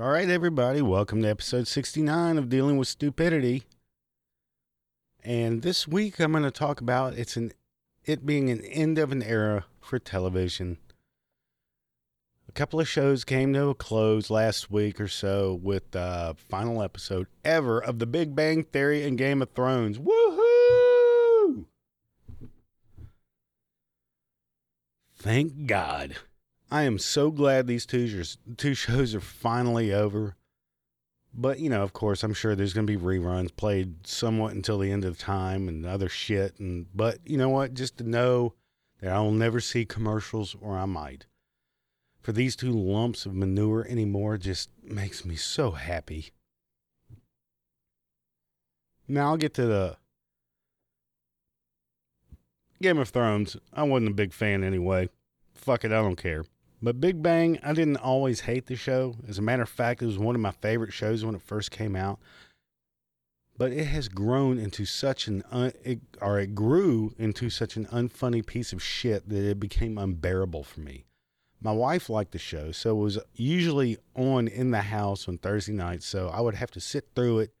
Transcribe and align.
All 0.00 0.10
right, 0.10 0.30
everybody, 0.30 0.80
welcome 0.80 1.22
to 1.22 1.28
episode 1.28 1.66
69 1.66 2.38
of 2.38 2.48
Dealing 2.48 2.76
with 2.76 2.86
Stupidity. 2.86 3.64
And 5.24 5.62
this 5.62 5.88
week 5.88 6.20
I'm 6.20 6.30
going 6.30 6.44
to 6.44 6.52
talk 6.52 6.80
about 6.80 7.14
it's 7.14 7.36
an 7.36 7.50
it 8.04 8.24
being 8.24 8.48
an 8.48 8.64
end 8.64 8.96
of 9.00 9.10
an 9.10 9.24
era 9.24 9.64
for 9.80 9.98
television. 9.98 10.78
A 12.48 12.52
couple 12.52 12.78
of 12.78 12.88
shows 12.88 13.24
came 13.24 13.52
to 13.54 13.70
a 13.70 13.74
close 13.74 14.30
last 14.30 14.70
week 14.70 15.00
or 15.00 15.08
so 15.08 15.58
with 15.60 15.90
the 15.90 16.36
final 16.48 16.80
episode 16.80 17.26
ever 17.44 17.82
of 17.82 17.98
The 17.98 18.06
Big 18.06 18.36
Bang 18.36 18.62
Theory 18.62 19.04
and 19.04 19.18
Game 19.18 19.42
of 19.42 19.50
Thrones. 19.50 19.98
Woohoo! 19.98 21.64
Thank 25.16 25.66
God. 25.66 26.14
I 26.70 26.82
am 26.82 26.98
so 26.98 27.30
glad 27.30 27.66
these 27.66 27.86
two 27.86 28.06
shows, 28.08 28.38
two 28.56 28.74
shows 28.74 29.14
are 29.14 29.20
finally 29.20 29.92
over. 29.92 30.36
But, 31.32 31.60
you 31.60 31.70
know, 31.70 31.82
of 31.82 31.92
course, 31.92 32.22
I'm 32.22 32.34
sure 32.34 32.54
there's 32.54 32.72
going 32.72 32.86
to 32.86 32.98
be 32.98 33.02
reruns 33.02 33.54
played 33.54 34.06
somewhat 34.06 34.54
until 34.54 34.78
the 34.78 34.90
end 34.90 35.04
of 35.04 35.18
time 35.18 35.68
and 35.68 35.86
other 35.86 36.08
shit. 36.08 36.58
And, 36.58 36.86
but 36.94 37.18
you 37.24 37.36
know 37.36 37.48
what? 37.48 37.74
Just 37.74 37.98
to 37.98 38.04
know 38.04 38.54
that 39.00 39.12
I'll 39.12 39.30
never 39.30 39.60
see 39.60 39.84
commercials, 39.84 40.56
or 40.60 40.76
I 40.76 40.86
might, 40.86 41.26
for 42.20 42.32
these 42.32 42.56
two 42.56 42.72
lumps 42.72 43.24
of 43.24 43.34
manure 43.34 43.86
anymore 43.88 44.36
just 44.36 44.70
makes 44.82 45.24
me 45.24 45.36
so 45.36 45.70
happy. 45.70 46.32
Now 49.06 49.30
I'll 49.30 49.36
get 49.36 49.54
to 49.54 49.66
the 49.66 49.96
Game 52.82 52.98
of 52.98 53.08
Thrones. 53.08 53.56
I 53.72 53.84
wasn't 53.84 54.10
a 54.10 54.14
big 54.14 54.32
fan 54.32 54.62
anyway. 54.62 55.08
Fuck 55.54 55.84
it, 55.84 55.92
I 55.92 56.02
don't 56.02 56.16
care. 56.16 56.44
But 56.80 57.00
Big 57.00 57.22
Bang, 57.22 57.58
I 57.62 57.72
didn't 57.72 57.96
always 57.96 58.40
hate 58.40 58.66
the 58.66 58.76
show. 58.76 59.16
As 59.26 59.38
a 59.38 59.42
matter 59.42 59.62
of 59.62 59.68
fact, 59.68 60.02
it 60.02 60.06
was 60.06 60.18
one 60.18 60.36
of 60.36 60.40
my 60.40 60.52
favorite 60.52 60.92
shows 60.92 61.24
when 61.24 61.34
it 61.34 61.42
first 61.42 61.70
came 61.70 61.96
out. 61.96 62.20
But 63.56 63.72
it 63.72 63.86
has 63.86 64.08
grown 64.08 64.58
into 64.58 64.84
such 64.84 65.26
an, 65.26 65.42
un, 65.50 65.72
it, 65.82 65.98
or 66.20 66.38
it 66.38 66.54
grew 66.54 67.12
into 67.18 67.50
such 67.50 67.76
an 67.76 67.86
unfunny 67.86 68.46
piece 68.46 68.72
of 68.72 68.80
shit 68.80 69.28
that 69.28 69.50
it 69.50 69.58
became 69.58 69.98
unbearable 69.98 70.62
for 70.62 70.80
me. 70.80 71.06
My 71.60 71.72
wife 71.72 72.08
liked 72.08 72.30
the 72.30 72.38
show, 72.38 72.70
so 72.70 72.92
it 72.92 73.02
was 73.02 73.18
usually 73.34 73.96
on 74.14 74.46
in 74.46 74.70
the 74.70 74.82
house 74.82 75.26
on 75.26 75.38
Thursday 75.38 75.72
nights. 75.72 76.06
So 76.06 76.28
I 76.28 76.40
would 76.40 76.54
have 76.54 76.70
to 76.72 76.80
sit 76.80 77.08
through 77.16 77.40
it 77.40 77.52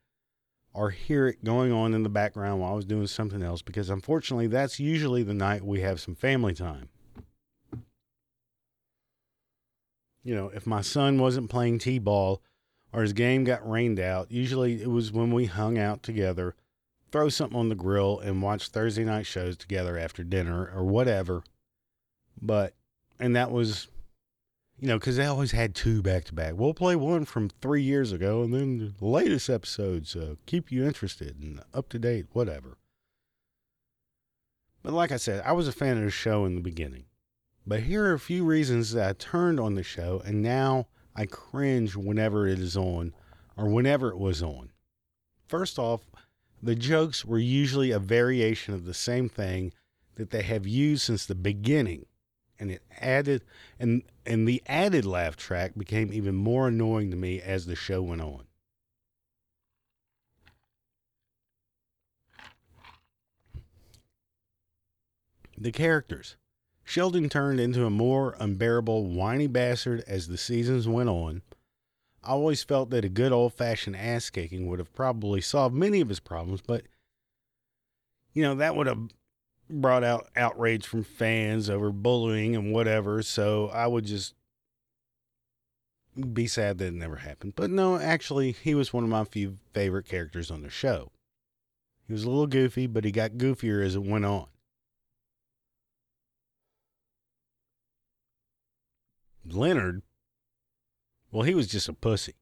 or 0.72 0.90
hear 0.90 1.26
it 1.26 1.42
going 1.42 1.72
on 1.72 1.94
in 1.94 2.04
the 2.04 2.08
background 2.08 2.60
while 2.60 2.72
I 2.72 2.76
was 2.76 2.84
doing 2.84 3.08
something 3.08 3.42
else 3.42 3.62
because 3.62 3.90
unfortunately, 3.90 4.46
that's 4.46 4.78
usually 4.78 5.24
the 5.24 5.34
night 5.34 5.64
we 5.64 5.80
have 5.80 5.98
some 5.98 6.14
family 6.14 6.54
time. 6.54 6.90
You 10.28 10.34
know, 10.34 10.50
if 10.52 10.66
my 10.66 10.82
son 10.82 11.18
wasn't 11.18 11.48
playing 11.48 11.78
T 11.78 11.98
ball 11.98 12.42
or 12.92 13.00
his 13.00 13.14
game 13.14 13.44
got 13.44 13.66
rained 13.66 13.98
out, 13.98 14.30
usually 14.30 14.82
it 14.82 14.90
was 14.90 15.10
when 15.10 15.32
we 15.32 15.46
hung 15.46 15.78
out 15.78 16.02
together, 16.02 16.54
throw 17.10 17.30
something 17.30 17.58
on 17.58 17.70
the 17.70 17.74
grill 17.74 18.18
and 18.18 18.42
watch 18.42 18.68
Thursday 18.68 19.04
night 19.04 19.24
shows 19.24 19.56
together 19.56 19.96
after 19.96 20.22
dinner 20.22 20.70
or 20.76 20.84
whatever. 20.84 21.42
But, 22.42 22.74
and 23.18 23.34
that 23.36 23.50
was, 23.50 23.88
you 24.78 24.88
know, 24.88 24.98
because 24.98 25.16
they 25.16 25.24
always 25.24 25.52
had 25.52 25.74
two 25.74 26.02
back 26.02 26.24
to 26.24 26.34
back. 26.34 26.52
We'll 26.56 26.74
play 26.74 26.94
one 26.94 27.24
from 27.24 27.48
three 27.48 27.82
years 27.82 28.12
ago 28.12 28.42
and 28.42 28.52
then 28.52 28.96
the 28.98 29.06
latest 29.06 29.48
episodes 29.48 30.14
uh, 30.14 30.34
keep 30.44 30.70
you 30.70 30.84
interested 30.84 31.40
and 31.40 31.62
up 31.72 31.88
to 31.88 31.98
date, 31.98 32.26
whatever. 32.34 32.76
But 34.82 34.92
like 34.92 35.10
I 35.10 35.16
said, 35.16 35.42
I 35.46 35.52
was 35.52 35.68
a 35.68 35.72
fan 35.72 35.96
of 35.96 36.04
the 36.04 36.10
show 36.10 36.44
in 36.44 36.54
the 36.54 36.60
beginning. 36.60 37.04
But 37.68 37.82
here 37.82 38.06
are 38.06 38.14
a 38.14 38.18
few 38.18 38.46
reasons 38.46 38.92
that 38.92 39.06
I 39.06 39.12
turned 39.12 39.60
on 39.60 39.74
the 39.74 39.82
show 39.82 40.22
and 40.24 40.42
now 40.42 40.86
I 41.14 41.26
cringe 41.26 41.94
whenever 41.94 42.46
it 42.46 42.58
is 42.60 42.78
on 42.78 43.12
or 43.58 43.68
whenever 43.68 44.08
it 44.08 44.16
was 44.16 44.42
on. 44.42 44.70
First 45.46 45.78
off, 45.78 46.10
the 46.62 46.74
jokes 46.74 47.26
were 47.26 47.38
usually 47.38 47.90
a 47.90 47.98
variation 47.98 48.72
of 48.72 48.86
the 48.86 48.94
same 48.94 49.28
thing 49.28 49.74
that 50.14 50.30
they 50.30 50.40
have 50.44 50.66
used 50.66 51.02
since 51.02 51.26
the 51.26 51.34
beginning. 51.34 52.06
And 52.58 52.70
it 52.70 52.82
added 53.02 53.44
and 53.78 54.02
and 54.24 54.48
the 54.48 54.62
added 54.66 55.04
laugh 55.04 55.36
track 55.36 55.72
became 55.76 56.10
even 56.10 56.34
more 56.34 56.68
annoying 56.68 57.10
to 57.10 57.18
me 57.18 57.38
as 57.38 57.66
the 57.66 57.76
show 57.76 58.00
went 58.00 58.22
on. 58.22 58.46
The 65.58 65.70
characters. 65.70 66.36
Sheldon 66.88 67.28
turned 67.28 67.60
into 67.60 67.84
a 67.84 67.90
more 67.90 68.34
unbearable, 68.40 69.04
whiny 69.08 69.46
bastard 69.46 70.02
as 70.06 70.26
the 70.26 70.38
seasons 70.38 70.88
went 70.88 71.10
on. 71.10 71.42
I 72.24 72.30
always 72.30 72.62
felt 72.62 72.88
that 72.88 73.04
a 73.04 73.10
good 73.10 73.30
old 73.30 73.52
fashioned 73.52 73.94
ass 73.94 74.30
kicking 74.30 74.66
would 74.66 74.78
have 74.78 74.94
probably 74.94 75.42
solved 75.42 75.74
many 75.74 76.00
of 76.00 76.08
his 76.08 76.18
problems, 76.18 76.62
but, 76.62 76.84
you 78.32 78.42
know, 78.42 78.54
that 78.54 78.74
would 78.74 78.86
have 78.86 79.10
brought 79.68 80.02
out 80.02 80.30
outrage 80.34 80.86
from 80.86 81.04
fans 81.04 81.68
over 81.68 81.92
bullying 81.92 82.56
and 82.56 82.72
whatever, 82.72 83.22
so 83.22 83.68
I 83.68 83.86
would 83.86 84.06
just 84.06 84.34
be 86.32 86.46
sad 86.46 86.78
that 86.78 86.86
it 86.86 86.94
never 86.94 87.16
happened. 87.16 87.52
But 87.54 87.68
no, 87.68 87.98
actually, 87.98 88.52
he 88.52 88.74
was 88.74 88.94
one 88.94 89.04
of 89.04 89.10
my 89.10 89.24
few 89.24 89.58
favorite 89.74 90.08
characters 90.08 90.50
on 90.50 90.62
the 90.62 90.70
show. 90.70 91.12
He 92.06 92.14
was 92.14 92.24
a 92.24 92.30
little 92.30 92.46
goofy, 92.46 92.86
but 92.86 93.04
he 93.04 93.12
got 93.12 93.32
goofier 93.32 93.84
as 93.84 93.94
it 93.94 94.02
went 94.02 94.24
on. 94.24 94.46
Leonard, 99.52 100.02
well, 101.30 101.42
he 101.42 101.54
was 101.54 101.66
just 101.66 101.88
a 101.88 101.92
pussy 101.92 102.34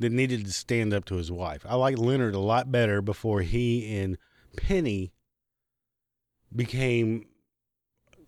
that 0.00 0.12
needed 0.12 0.44
to 0.44 0.52
stand 0.52 0.94
up 0.94 1.04
to 1.06 1.16
his 1.16 1.30
wife. 1.30 1.64
I 1.68 1.74
liked 1.74 1.98
Leonard 1.98 2.34
a 2.34 2.40
lot 2.40 2.70
better 2.70 3.02
before 3.02 3.42
he 3.42 3.96
and 3.96 4.16
Penny 4.56 5.12
became 6.54 7.26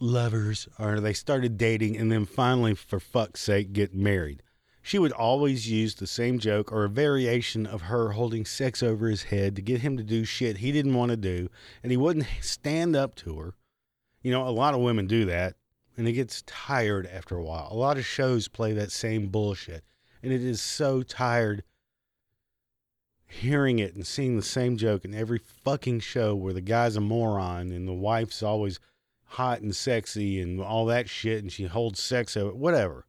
lovers 0.00 0.68
or 0.78 1.00
they 1.00 1.12
started 1.12 1.58
dating 1.58 1.96
and 1.96 2.10
then 2.10 2.24
finally, 2.24 2.74
for 2.74 2.98
fuck's 2.98 3.40
sake, 3.40 3.72
get 3.72 3.94
married. 3.94 4.42
She 4.82 4.98
would 4.98 5.12
always 5.12 5.70
use 5.70 5.94
the 5.94 6.06
same 6.06 6.38
joke 6.38 6.72
or 6.72 6.84
a 6.84 6.88
variation 6.88 7.66
of 7.66 7.82
her 7.82 8.12
holding 8.12 8.46
sex 8.46 8.82
over 8.82 9.08
his 9.08 9.24
head 9.24 9.54
to 9.56 9.62
get 9.62 9.82
him 9.82 9.98
to 9.98 10.02
do 10.02 10.24
shit 10.24 10.58
he 10.58 10.72
didn't 10.72 10.94
want 10.94 11.10
to 11.10 11.16
do, 11.18 11.50
and 11.82 11.92
he 11.92 11.98
wouldn't 11.98 12.26
stand 12.40 12.96
up 12.96 13.14
to 13.16 13.38
her. 13.38 13.54
You 14.22 14.32
know, 14.32 14.48
a 14.48 14.50
lot 14.50 14.74
of 14.74 14.80
women 14.80 15.06
do 15.06 15.26
that 15.26 15.56
and 15.96 16.08
it 16.08 16.12
gets 16.12 16.42
tired 16.42 17.06
after 17.06 17.36
a 17.36 17.44
while. 17.44 17.68
A 17.70 17.76
lot 17.76 17.98
of 17.98 18.06
shows 18.06 18.48
play 18.48 18.72
that 18.72 18.92
same 18.92 19.28
bullshit, 19.28 19.84
and 20.22 20.32
it 20.32 20.42
is 20.42 20.60
so 20.60 21.02
tired 21.02 21.62
hearing 23.30 23.78
it 23.78 23.94
and 23.94 24.06
seeing 24.06 24.36
the 24.36 24.42
same 24.42 24.76
joke 24.76 25.04
in 25.04 25.14
every 25.14 25.38
fucking 25.38 26.00
show 26.00 26.34
where 26.34 26.52
the 26.52 26.60
guy's 26.60 26.96
a 26.96 27.00
moron 27.00 27.70
and 27.70 27.86
the 27.86 27.92
wife's 27.92 28.42
always 28.42 28.80
hot 29.24 29.60
and 29.60 29.76
sexy 29.76 30.40
and 30.40 30.60
all 30.60 30.84
that 30.84 31.08
shit 31.08 31.40
and 31.40 31.52
she 31.52 31.64
holds 31.64 32.02
sex 32.02 32.36
over 32.36 32.52
whatever. 32.52 33.06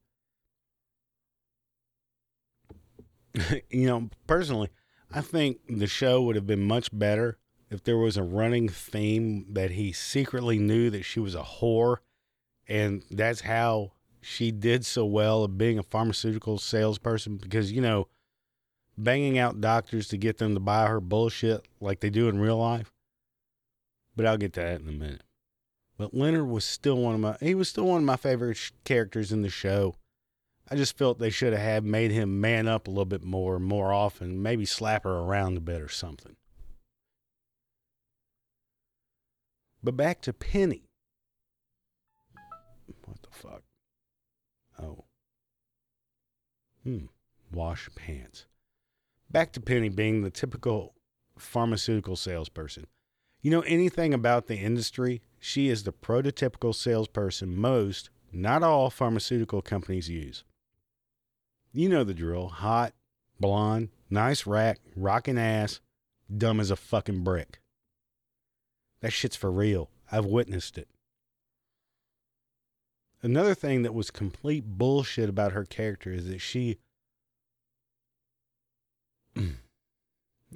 you 3.69 3.87
know, 3.87 4.09
personally, 4.27 4.69
I 5.11 5.21
think 5.21 5.59
the 5.67 5.87
show 5.87 6.21
would 6.21 6.35
have 6.35 6.47
been 6.47 6.63
much 6.63 6.89
better 6.97 7.37
if 7.71 7.83
there 7.83 7.97
was 7.97 8.17
a 8.17 8.23
running 8.23 8.69
theme 8.69 9.45
that 9.49 9.71
he 9.71 9.91
secretly 9.91 10.59
knew 10.59 10.89
that 10.91 11.03
she 11.03 11.19
was 11.19 11.33
a 11.33 11.41
whore 11.41 11.97
and 12.71 13.03
that's 13.11 13.41
how 13.41 13.91
she 14.21 14.49
did 14.49 14.85
so 14.85 15.05
well 15.05 15.43
of 15.43 15.57
being 15.57 15.77
a 15.77 15.83
pharmaceutical 15.83 16.57
salesperson 16.57 17.35
because, 17.35 17.69
you 17.69 17.81
know, 17.81 18.07
banging 18.97 19.37
out 19.37 19.59
doctors 19.59 20.07
to 20.07 20.17
get 20.17 20.37
them 20.37 20.53
to 20.53 20.59
buy 20.61 20.87
her 20.87 21.01
bullshit 21.01 21.67
like 21.81 21.99
they 21.99 22.09
do 22.09 22.29
in 22.29 22.39
real 22.39 22.57
life. 22.57 22.89
But 24.15 24.25
I'll 24.25 24.37
get 24.37 24.53
to 24.53 24.61
that 24.61 24.79
in 24.79 24.87
a 24.87 24.93
minute. 24.93 25.23
But 25.97 26.13
Leonard 26.13 26.47
was 26.47 26.63
still 26.63 26.95
one 26.95 27.15
of 27.15 27.19
my 27.19 27.35
he 27.41 27.55
was 27.55 27.67
still 27.67 27.85
one 27.85 27.97
of 27.97 28.05
my 28.05 28.15
favorite 28.15 28.55
sh- 28.55 28.71
characters 28.85 29.33
in 29.33 29.41
the 29.41 29.49
show. 29.49 29.95
I 30.69 30.75
just 30.77 30.97
felt 30.97 31.19
they 31.19 31.29
should 31.29 31.51
have 31.51 31.83
made 31.83 32.11
him 32.11 32.39
man 32.39 32.69
up 32.69 32.87
a 32.87 32.91
little 32.91 33.03
bit 33.03 33.23
more 33.23 33.59
more 33.59 33.91
often, 33.91 34.41
maybe 34.41 34.63
slap 34.63 35.03
her 35.03 35.17
around 35.17 35.57
a 35.57 35.61
bit 35.61 35.81
or 35.81 35.89
something. 35.89 36.37
But 39.83 39.97
back 39.97 40.21
to 40.21 40.31
Penny. 40.31 40.90
Oh. 44.81 45.05
Hmm. 46.83 47.05
Wash 47.51 47.89
pants. 47.95 48.45
Back 49.29 49.53
to 49.53 49.61
Penny 49.61 49.89
being 49.89 50.21
the 50.21 50.29
typical 50.29 50.93
pharmaceutical 51.37 52.15
salesperson. 52.15 52.87
You 53.41 53.51
know 53.51 53.61
anything 53.61 54.13
about 54.13 54.47
the 54.47 54.57
industry? 54.57 55.21
She 55.39 55.67
is 55.69 55.83
the 55.83 55.93
prototypical 55.93 56.75
salesperson 56.75 57.55
most, 57.55 58.09
not 58.31 58.63
all, 58.63 58.89
pharmaceutical 58.89 59.61
companies 59.61 60.09
use. 60.09 60.43
You 61.73 61.89
know 61.89 62.03
the 62.03 62.13
drill 62.13 62.47
hot, 62.47 62.93
blonde, 63.39 63.89
nice 64.09 64.45
rack, 64.45 64.79
rocking 64.95 65.37
ass, 65.37 65.79
dumb 66.35 66.59
as 66.59 66.69
a 66.69 66.75
fucking 66.75 67.23
brick. 67.23 67.59
That 69.01 69.13
shit's 69.13 69.35
for 69.35 69.51
real. 69.51 69.89
I've 70.11 70.25
witnessed 70.25 70.77
it. 70.77 70.87
Another 73.23 73.53
thing 73.53 73.83
that 73.83 73.93
was 73.93 74.09
complete 74.09 74.65
bullshit 74.65 75.29
about 75.29 75.51
her 75.51 75.63
character 75.63 76.11
is 76.11 76.27
that 76.27 76.39
she 76.39 76.79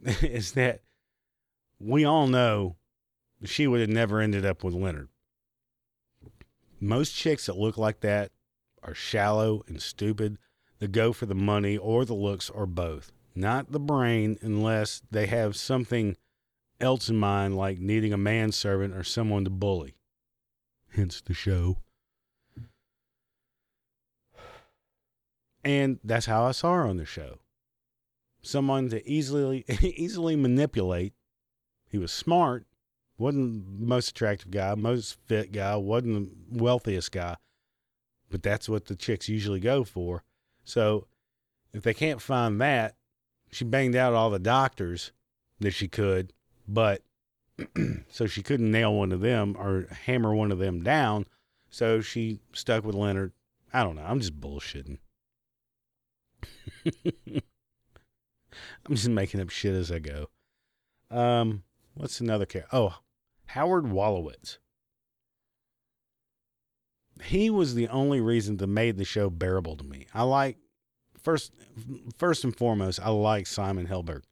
is 0.03 0.53
that 0.53 0.81
we 1.79 2.03
all 2.03 2.27
know 2.27 2.75
she 3.43 3.67
would 3.67 3.81
have 3.81 3.89
never 3.89 4.19
ended 4.19 4.45
up 4.45 4.63
with 4.63 4.73
Leonard. 4.73 5.09
Most 6.79 7.15
chicks 7.15 7.45
that 7.45 7.57
look 7.57 7.77
like 7.77 8.01
that 8.01 8.31
are 8.83 8.93
shallow 8.93 9.63
and 9.67 9.81
stupid 9.81 10.37
They 10.79 10.87
go 10.87 11.13
for 11.13 11.25
the 11.25 11.35
money 11.35 11.77
or 11.77 12.03
the 12.03 12.13
looks 12.13 12.49
or 12.49 12.65
both, 12.65 13.11
not 13.33 13.71
the 13.71 13.79
brain 13.79 14.37
unless 14.41 15.01
they 15.11 15.27
have 15.27 15.55
something 15.55 16.17
else 16.81 17.09
in 17.09 17.17
mind 17.17 17.55
like 17.55 17.79
needing 17.79 18.11
a 18.11 18.17
manservant 18.17 18.93
or 18.93 19.03
someone 19.03 19.43
to 19.45 19.49
bully. 19.49 19.95
Hence 20.89 21.21
the 21.21 21.33
show. 21.33 21.77
And 25.65 25.99
that's 26.03 26.27
how 26.27 26.45
I 26.45 26.51
saw 26.51 26.75
her 26.75 26.87
on 26.87 26.97
the 26.97 27.05
show. 27.05 27.39
Someone 28.43 28.87
to 28.89 29.05
easily 29.09 29.65
easily 29.81 30.35
manipulate. 30.35 31.13
He 31.89 31.97
was 31.97 32.11
smart, 32.11 32.67
wasn't 33.17 33.79
the 33.79 33.85
most 33.85 34.09
attractive 34.09 34.51
guy, 34.51 34.75
most 34.75 35.17
fit 35.25 35.51
guy, 35.51 35.75
wasn't 35.75 36.53
the 36.53 36.63
wealthiest 36.63 37.11
guy, 37.11 37.37
but 38.29 38.43
that's 38.43 38.69
what 38.69 38.85
the 38.85 38.95
chicks 38.95 39.27
usually 39.27 39.59
go 39.59 39.83
for. 39.83 40.23
So 40.63 41.07
if 41.73 41.83
they 41.83 41.93
can't 41.93 42.21
find 42.21 42.61
that, 42.61 42.95
she 43.51 43.65
banged 43.65 43.95
out 43.95 44.13
all 44.13 44.29
the 44.29 44.39
doctors 44.39 45.11
that 45.59 45.71
she 45.71 45.87
could, 45.87 46.33
but 46.67 47.01
so 48.09 48.27
she 48.27 48.43
couldn't 48.43 48.71
nail 48.71 48.93
one 48.93 49.11
of 49.11 49.21
them 49.21 49.55
or 49.57 49.87
hammer 50.05 50.35
one 50.35 50.51
of 50.51 50.59
them 50.59 50.83
down. 50.83 51.25
So 51.69 52.01
she 52.01 52.39
stuck 52.53 52.83
with 52.83 52.95
Leonard. 52.95 53.31
I 53.73 53.83
don't 53.83 53.95
know. 53.95 54.05
I'm 54.05 54.19
just 54.19 54.39
bullshitting. 54.39 54.97
I'm 56.85 57.41
just 58.95 59.09
making 59.09 59.41
up 59.41 59.49
shit 59.49 59.73
as 59.73 59.91
I 59.91 59.99
go. 59.99 60.29
Um, 61.09 61.63
what's 61.93 62.19
another 62.19 62.45
character? 62.45 62.75
Oh, 62.75 62.99
Howard 63.47 63.85
Wolowitz. 63.85 64.57
He 67.23 67.49
was 67.49 67.75
the 67.75 67.87
only 67.87 68.19
reason 68.19 68.57
that 68.57 68.67
made 68.67 68.97
the 68.97 69.05
show 69.05 69.29
bearable 69.29 69.77
to 69.77 69.83
me. 69.83 70.07
I 70.13 70.23
like 70.23 70.57
first 71.21 71.53
first 72.17 72.43
and 72.43 72.55
foremost, 72.55 72.99
I 73.01 73.09
like 73.09 73.47
Simon 73.47 73.87
Helberg. 73.87 74.23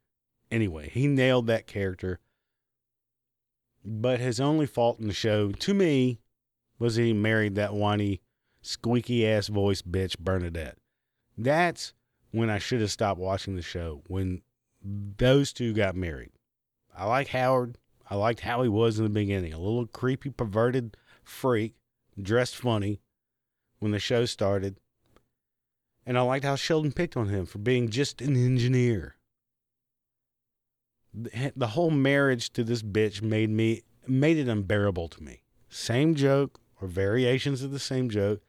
Anyway, 0.52 0.90
he 0.90 1.08
nailed 1.08 1.48
that 1.48 1.66
character. 1.66 2.20
But 3.86 4.20
his 4.20 4.40
only 4.40 4.66
fault 4.66 5.00
in 5.00 5.08
the 5.08 5.14
show, 5.14 5.52
to 5.52 5.74
me, 5.74 6.20
was 6.80 6.96
he 6.96 7.12
married 7.12 7.56
that 7.56 7.74
whiny, 7.74 8.22
squeaky 8.62 9.28
ass 9.28 9.48
voice 9.48 9.82
bitch 9.82 10.18
Bernadette. 10.20 10.78
That's 11.38 11.94
when 12.34 12.50
I 12.50 12.58
should 12.58 12.82
have 12.82 12.92
stopped 12.92 13.20
watching 13.20 13.56
the 13.56 13.62
show. 13.62 14.02
When 14.08 14.42
those 14.84 15.54
two 15.54 15.72
got 15.72 15.96
married. 15.96 16.32
I 16.96 17.06
like 17.06 17.30
Howard. 17.30 17.78
I 18.10 18.16
liked 18.16 18.42
how 18.42 18.64
he 18.64 18.70
was 18.70 18.98
in 18.98 19.06
the 19.06 19.10
beginning. 19.10 19.54
A 19.54 19.60
little 19.60 19.88
creepy, 19.88 20.30
perverted 20.30 20.98
freak, 21.24 21.76
dressed 22.22 22.56
funny 22.56 23.00
when 23.80 23.92
the 23.92 24.00
show 24.00 24.26
started. 24.26 24.78
And 26.06 26.18
I 26.18 26.22
liked 26.22 26.44
how 26.44 26.56
Sheldon 26.56 26.92
picked 26.92 27.16
on 27.16 27.30
him 27.30 27.46
for 27.46 27.60
being 27.60 27.90
just 27.90 28.22
an 28.22 28.36
engineer. 28.36 29.16
The 31.14 31.68
whole 31.68 31.92
marriage 31.92 32.52
to 32.54 32.64
this 32.64 32.82
bitch 32.82 33.22
made 33.22 33.52
me 33.52 33.84
made 34.08 34.38
it 34.38 34.50
unbearable 34.50 35.08
to 35.10 35.24
me. 35.24 35.44
Same 35.70 36.16
joke 36.16 36.60
or 36.82 36.88
variations 36.88 37.62
of 37.62 37.72
the 37.72 37.80
same 37.80 38.10
joke 38.10 38.42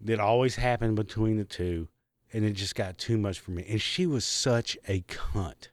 that 0.00 0.20
always 0.20 0.56
happened 0.56 0.96
between 0.96 1.38
the 1.38 1.44
two, 1.44 1.88
and 2.32 2.44
it 2.44 2.52
just 2.52 2.74
got 2.74 2.98
too 2.98 3.18
much 3.18 3.38
for 3.38 3.50
me. 3.52 3.64
And 3.68 3.80
she 3.80 4.06
was 4.06 4.24
such 4.24 4.76
a 4.88 5.02
cunt. 5.02 5.68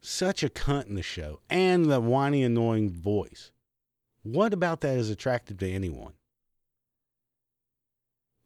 Such 0.00 0.42
a 0.42 0.48
cunt 0.48 0.86
in 0.86 0.94
the 0.94 1.02
show. 1.02 1.40
And 1.48 1.90
the 1.90 2.00
whiny, 2.00 2.42
annoying 2.42 2.90
voice. 2.90 3.52
What 4.22 4.52
about 4.52 4.80
that 4.80 4.96
is 4.96 5.10
attractive 5.10 5.58
to 5.58 5.70
anyone? 5.70 6.14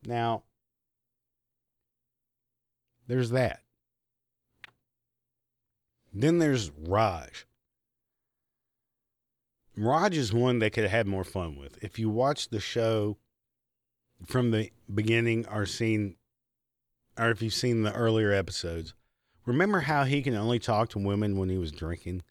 Now, 0.04 0.42
there's 3.06 3.30
that. 3.30 3.60
Then 6.12 6.38
there's 6.38 6.70
Raj. 6.70 7.46
Raj 9.76 10.16
is 10.16 10.32
one 10.32 10.58
they 10.58 10.70
could 10.70 10.84
have 10.84 10.90
had 10.90 11.06
more 11.06 11.24
fun 11.24 11.56
with. 11.56 11.82
If 11.82 11.98
you 11.98 12.10
watch 12.10 12.48
the 12.48 12.60
show 12.60 13.18
from 14.26 14.50
the 14.50 14.72
beginning 14.92 15.46
or 15.46 15.66
seen, 15.66 16.16
or 17.18 17.30
if 17.30 17.42
you've 17.42 17.52
seen 17.52 17.82
the 17.82 17.92
earlier 17.92 18.32
episodes, 18.32 18.94
Remember 19.48 19.80
how 19.80 20.04
he 20.04 20.20
can 20.20 20.34
only 20.34 20.58
talk 20.58 20.90
to 20.90 20.98
women 20.98 21.38
when 21.38 21.48
he 21.48 21.56
was 21.56 21.72
drinking? 21.72 22.22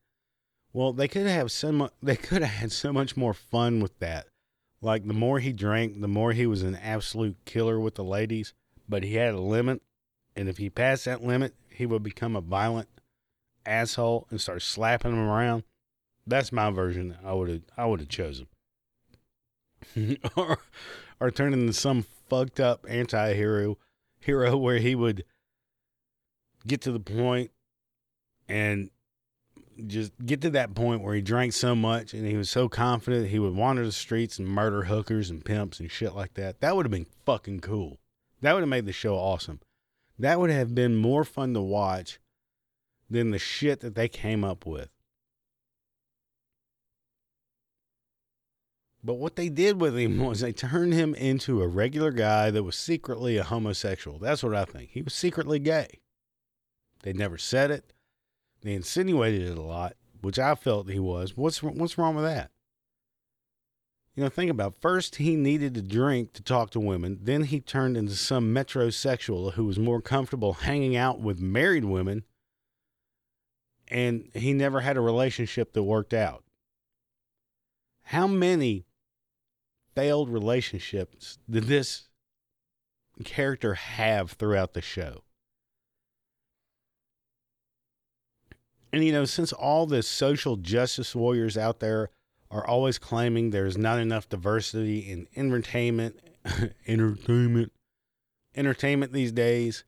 Well, 0.71 0.93
they 0.93 1.07
could 1.07 1.25
have 1.25 1.51
some 1.51 1.89
they 2.03 2.15
could 2.15 2.43
have 2.43 2.59
had 2.59 2.71
so 2.71 2.93
much 2.93 3.17
more 3.17 3.33
fun 3.33 3.79
with 3.79 3.97
that. 3.97 4.27
Like 4.81 5.07
the 5.07 5.15
more 5.15 5.39
he 5.39 5.51
drank, 5.51 5.99
the 5.99 6.07
more 6.07 6.31
he 6.31 6.45
was 6.45 6.61
an 6.61 6.75
absolute 6.75 7.37
killer 7.43 7.79
with 7.79 7.95
the 7.95 8.03
ladies, 8.03 8.53
but 8.87 9.03
he 9.03 9.15
had 9.15 9.33
a 9.33 9.41
limit, 9.41 9.81
and 10.35 10.47
if 10.47 10.59
he 10.59 10.69
passed 10.69 11.05
that 11.05 11.23
limit, 11.23 11.55
he 11.71 11.87
would 11.87 12.03
become 12.03 12.35
a 12.35 12.41
violent 12.41 12.87
asshole 13.65 14.27
and 14.29 14.39
start 14.39 14.61
slapping 14.61 15.09
them 15.09 15.27
around. 15.27 15.63
That's 16.27 16.51
my 16.51 16.69
version. 16.69 17.17
I 17.25 17.33
would 17.33 17.49
have 17.49 17.61
I 17.75 17.87
would 17.87 18.01
have 18.01 18.09
chosen. 18.09 18.45
or 20.35 20.59
or 21.19 21.31
turn 21.31 21.53
into 21.53 21.73
some 21.73 22.05
fucked 22.29 22.59
up 22.59 22.85
anti-hero 22.87 23.79
hero 24.27 24.57
where 24.57 24.77
he 24.77 24.93
would 24.93 25.23
get 26.67 26.81
to 26.81 26.91
the 26.91 26.99
point 26.99 27.49
and 28.49 28.91
just 29.85 30.11
get 30.25 30.41
to 30.41 30.49
that 30.49 30.75
point 30.75 31.01
where 31.01 31.15
he 31.15 31.21
drank 31.21 31.53
so 31.53 31.73
much 31.73 32.13
and 32.13 32.27
he 32.27 32.35
was 32.35 32.49
so 32.49 32.67
confident 32.67 33.27
he 33.27 33.39
would 33.39 33.55
wander 33.55 33.85
the 33.85 33.91
streets 33.91 34.37
and 34.37 34.47
murder 34.47 34.83
hookers 34.83 35.29
and 35.29 35.45
pimps 35.45 35.79
and 35.79 35.89
shit 35.89 36.13
like 36.13 36.33
that. 36.33 36.59
That 36.59 36.75
would 36.75 36.85
have 36.85 36.91
been 36.91 37.07
fucking 37.25 37.61
cool. 37.61 37.99
That 38.41 38.53
would 38.53 38.61
have 38.61 38.69
made 38.69 38.85
the 38.85 38.91
show 38.91 39.15
awesome. 39.15 39.61
That 40.19 40.41
would 40.41 40.49
have 40.49 40.75
been 40.75 40.97
more 40.97 41.23
fun 41.23 41.53
to 41.53 41.61
watch 41.61 42.19
than 43.09 43.31
the 43.31 43.39
shit 43.39 43.79
that 43.79 43.95
they 43.95 44.09
came 44.09 44.43
up 44.43 44.65
with. 44.65 44.89
But 49.07 49.19
what 49.19 49.37
they 49.37 49.47
did 49.47 49.79
with 49.79 49.97
him 49.97 50.17
was 50.25 50.41
they 50.41 50.51
turned 50.51 50.93
him 50.93 51.15
into 51.15 51.61
a 51.61 51.67
regular 51.67 52.11
guy 52.11 52.51
that 52.51 52.63
was 52.63 52.75
secretly 52.75 53.37
a 53.37 53.43
homosexual. 53.43 54.19
That's 54.19 54.43
what 54.43 54.53
I 54.53 54.65
think. 54.65 54.89
He 54.91 55.01
was 55.01 55.13
secretly 55.13 55.59
gay. 55.59 56.01
They 57.03 57.13
never 57.13 57.37
said 57.37 57.71
it. 57.71 57.93
They 58.63 58.73
insinuated 58.73 59.43
it 59.43 59.57
a 59.57 59.61
lot, 59.61 59.95
which 60.19 60.37
I 60.37 60.55
felt 60.55 60.89
he 60.89 60.99
was. 60.99 61.37
What's 61.37 61.63
what's 61.63 61.97
wrong 61.97 62.15
with 62.15 62.25
that? 62.25 62.51
You 64.13 64.23
know, 64.23 64.29
think 64.29 64.51
about 64.51 64.73
it. 64.73 64.81
first 64.81 65.17
he 65.17 65.37
needed 65.37 65.73
to 65.75 65.81
drink 65.81 66.33
to 66.33 66.43
talk 66.43 66.71
to 66.71 66.79
women, 66.79 67.19
then 67.21 67.43
he 67.43 67.61
turned 67.61 67.95
into 67.95 68.15
some 68.15 68.53
metrosexual 68.53 69.53
who 69.53 69.63
was 69.63 69.79
more 69.79 70.01
comfortable 70.01 70.53
hanging 70.53 70.97
out 70.97 71.21
with 71.21 71.39
married 71.39 71.85
women, 71.85 72.25
and 73.87 74.27
he 74.33 74.51
never 74.51 74.81
had 74.81 74.97
a 74.97 75.01
relationship 75.01 75.71
that 75.73 75.83
worked 75.83 76.15
out. 76.15 76.43
How 78.01 78.27
many 78.27 78.87
failed 79.97 80.29
relationships 80.29 81.39
did 81.49 81.63
this 81.63 82.07
character 83.25 83.73
have 83.73 84.33
throughout 84.33 84.73
the 84.73 84.81
show? 84.81 85.23
And, 88.93 89.03
you 89.03 89.11
know, 89.11 89.25
since 89.25 89.51
all 89.51 89.87
the 89.87 90.03
social 90.03 90.55
justice 90.55 91.15
warriors 91.15 91.57
out 91.57 91.79
there 91.79 92.11
are 92.51 92.65
always 92.65 92.99
claiming 92.99 93.49
there's 93.49 93.75
not 93.75 93.97
enough 93.97 94.29
diversity 94.29 94.99
in 94.99 95.27
entertainment, 95.35 96.19
entertainment, 96.87 97.71
entertainment 98.55 99.13
these 99.13 99.31
days, 99.31 99.83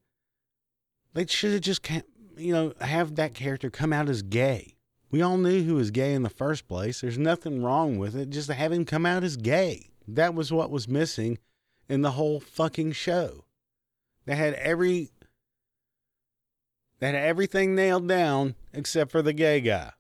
they 1.14 1.28
should 1.28 1.54
have 1.54 1.62
just, 1.62 1.88
you 2.36 2.52
know, 2.52 2.74
have 2.82 3.14
that 3.16 3.36
character 3.36 3.70
come 3.70 3.94
out 3.94 4.10
as 4.10 4.24
gay. 4.24 4.74
We 5.12 5.22
all 5.22 5.38
knew 5.38 5.64
he 5.64 5.72
was 5.72 5.92
gay 5.92 6.16
in 6.16 6.24
the 6.24 6.30
first 6.32 6.68
place. 6.68 7.02
There's 7.02 7.18
nothing 7.20 7.62
wrong 7.62 8.00
with 8.00 8.16
it. 8.16 8.32
Just 8.32 8.50
have 8.50 8.72
him 8.72 8.86
come 8.86 9.06
out 9.06 9.24
as 9.24 9.38
gay. 9.38 9.90
That 10.16 10.34
was 10.34 10.52
what 10.52 10.72
was 10.72 10.88
missing 10.88 11.38
in 11.88 12.02
the 12.02 12.12
whole 12.12 12.40
fucking 12.40 12.94
show. 12.94 13.46
They 14.26 14.36
had 14.36 14.54
every 14.56 15.12
they 17.00 17.08
had 17.08 17.16
everything 17.16 17.76
nailed 17.76 18.08
down 18.08 18.56
except 18.74 19.12
for 19.12 19.22
the 19.22 19.34
gay 19.34 19.62
guy. 19.62 19.92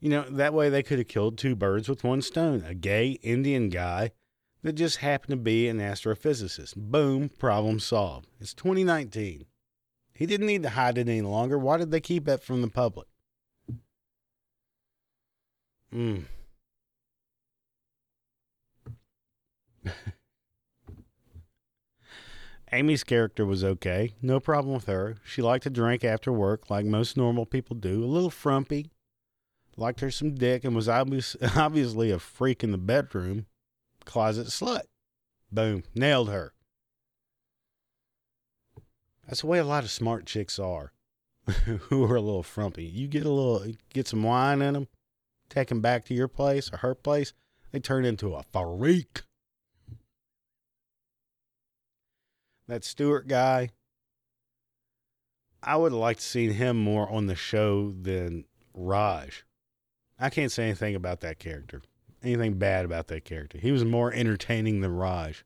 You 0.00 0.08
know, 0.08 0.22
that 0.30 0.52
way 0.52 0.68
they 0.68 0.82
could 0.82 0.98
have 0.98 1.06
killed 1.06 1.38
two 1.38 1.54
birds 1.54 1.88
with 1.88 2.02
one 2.02 2.22
stone 2.22 2.64
a 2.66 2.74
gay 2.74 3.12
Indian 3.22 3.68
guy 3.68 4.10
that 4.62 4.72
just 4.72 4.98
happened 4.98 5.30
to 5.30 5.36
be 5.36 5.68
an 5.68 5.78
astrophysicist. 5.78 6.76
Boom, 6.76 7.28
problem 7.28 7.78
solved. 7.78 8.26
It's 8.40 8.54
2019. 8.54 9.46
He 10.14 10.26
didn't 10.26 10.46
need 10.46 10.62
to 10.64 10.70
hide 10.70 10.98
it 10.98 11.08
any 11.08 11.22
longer. 11.22 11.58
Why 11.58 11.76
did 11.76 11.90
they 11.90 12.00
keep 12.00 12.28
it 12.28 12.42
from 12.42 12.62
the 12.62 12.68
public? 12.68 13.06
Hmm. 15.92 16.20
Amy's 22.72 23.04
character 23.04 23.44
was 23.44 23.62
okay. 23.62 24.14
No 24.22 24.40
problem 24.40 24.74
with 24.74 24.86
her. 24.86 25.18
She 25.24 25.42
liked 25.42 25.64
to 25.64 25.70
drink 25.70 26.02
after 26.04 26.32
work, 26.32 26.70
like 26.70 26.86
most 26.86 27.18
normal 27.18 27.44
people 27.44 27.76
do. 27.76 28.02
A 28.02 28.06
little 28.06 28.30
frumpy. 28.30 28.90
Liked 29.76 30.00
her 30.00 30.10
some 30.10 30.34
dick 30.34 30.64
and 30.64 30.74
was 30.74 30.88
obvious, 30.88 31.36
obviously 31.56 32.10
a 32.10 32.18
freak 32.18 32.64
in 32.64 32.72
the 32.72 32.78
bedroom. 32.78 33.44
Closet 34.06 34.46
slut. 34.46 34.82
Boom. 35.50 35.84
Nailed 35.94 36.30
her. 36.30 36.54
That's 39.26 39.42
the 39.42 39.46
way 39.46 39.58
a 39.58 39.64
lot 39.64 39.84
of 39.84 39.90
smart 39.90 40.26
chicks 40.26 40.58
are 40.58 40.92
who 41.66 42.04
are 42.04 42.16
a 42.16 42.20
little 42.20 42.42
frumpy. 42.42 42.84
You 42.84 43.06
get 43.06 43.26
a 43.26 43.30
little, 43.30 43.72
get 43.92 44.08
some 44.08 44.22
wine 44.22 44.62
in 44.62 44.74
them, 44.74 44.88
take 45.52 45.68
them 45.68 45.80
back 45.80 46.04
to 46.06 46.14
your 46.14 46.28
place 46.28 46.72
or 46.72 46.78
her 46.78 46.94
place, 46.94 47.32
they 47.70 47.80
turn 47.80 48.04
into 48.04 48.34
a 48.34 48.42
freak. 48.52 49.22
That 52.68 52.84
Stewart 52.84 53.28
guy, 53.28 53.70
I 55.62 55.76
would 55.76 55.92
have 55.92 56.00
liked 56.00 56.20
to 56.20 56.26
seen 56.26 56.52
him 56.52 56.78
more 56.78 57.10
on 57.10 57.26
the 57.26 57.34
show 57.34 57.92
than 57.92 58.44
Raj. 58.72 59.44
I 60.18 60.30
can't 60.30 60.52
say 60.52 60.64
anything 60.64 60.94
about 60.94 61.20
that 61.20 61.38
character, 61.38 61.82
anything 62.22 62.58
bad 62.58 62.84
about 62.84 63.08
that 63.08 63.24
character. 63.24 63.58
He 63.58 63.72
was 63.72 63.84
more 63.84 64.12
entertaining 64.12 64.80
than 64.80 64.94
Raj. 64.94 65.44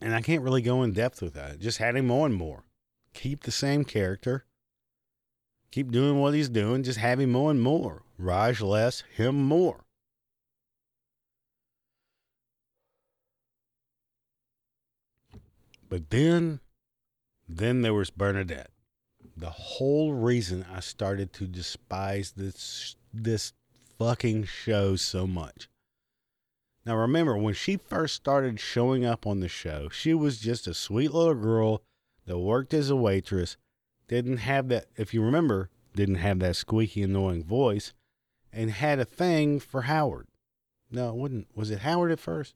And 0.00 0.14
I 0.14 0.20
can't 0.20 0.42
really 0.42 0.62
go 0.62 0.82
in 0.82 0.92
depth 0.92 1.22
with 1.22 1.34
that. 1.34 1.58
Just 1.58 1.78
had 1.78 1.96
him 1.96 2.10
on 2.10 2.32
more. 2.32 2.64
Keep 3.14 3.44
the 3.44 3.50
same 3.50 3.84
character. 3.84 4.44
Keep 5.76 5.92
doing 5.92 6.18
what 6.18 6.32
he's 6.32 6.48
doing. 6.48 6.82
Just 6.82 6.98
have 7.00 7.20
him 7.20 7.36
on 7.36 7.60
more. 7.60 8.02
Raj 8.16 8.62
less, 8.62 9.02
him 9.14 9.36
more. 9.36 9.84
But 15.90 16.08
then, 16.08 16.60
then 17.46 17.82
there 17.82 17.92
was 17.92 18.08
Bernadette. 18.08 18.70
The 19.36 19.50
whole 19.50 20.14
reason 20.14 20.64
I 20.72 20.80
started 20.80 21.34
to 21.34 21.46
despise 21.46 22.32
this 22.34 22.96
this 23.12 23.52
fucking 23.98 24.44
show 24.44 24.96
so 24.96 25.26
much. 25.26 25.68
Now 26.86 26.96
remember, 26.96 27.36
when 27.36 27.52
she 27.52 27.76
first 27.76 28.14
started 28.14 28.58
showing 28.58 29.04
up 29.04 29.26
on 29.26 29.40
the 29.40 29.48
show, 29.48 29.90
she 29.90 30.14
was 30.14 30.38
just 30.38 30.66
a 30.66 30.72
sweet 30.72 31.12
little 31.12 31.34
girl 31.34 31.82
that 32.24 32.38
worked 32.38 32.72
as 32.72 32.88
a 32.88 32.96
waitress, 32.96 33.58
didn't 34.08 34.38
have 34.38 34.68
that 34.68 34.86
if 34.96 35.12
you 35.12 35.22
remember, 35.22 35.70
didn't 35.94 36.16
have 36.16 36.38
that 36.40 36.56
squeaky 36.56 37.02
annoying 37.02 37.44
voice, 37.44 37.92
and 38.52 38.70
had 38.70 38.98
a 38.98 39.04
thing 39.04 39.60
for 39.60 39.82
Howard. 39.82 40.28
No, 40.90 41.10
it 41.10 41.16
wouldn't 41.16 41.48
was 41.54 41.70
it 41.70 41.80
Howard 41.80 42.12
at 42.12 42.20
first? 42.20 42.54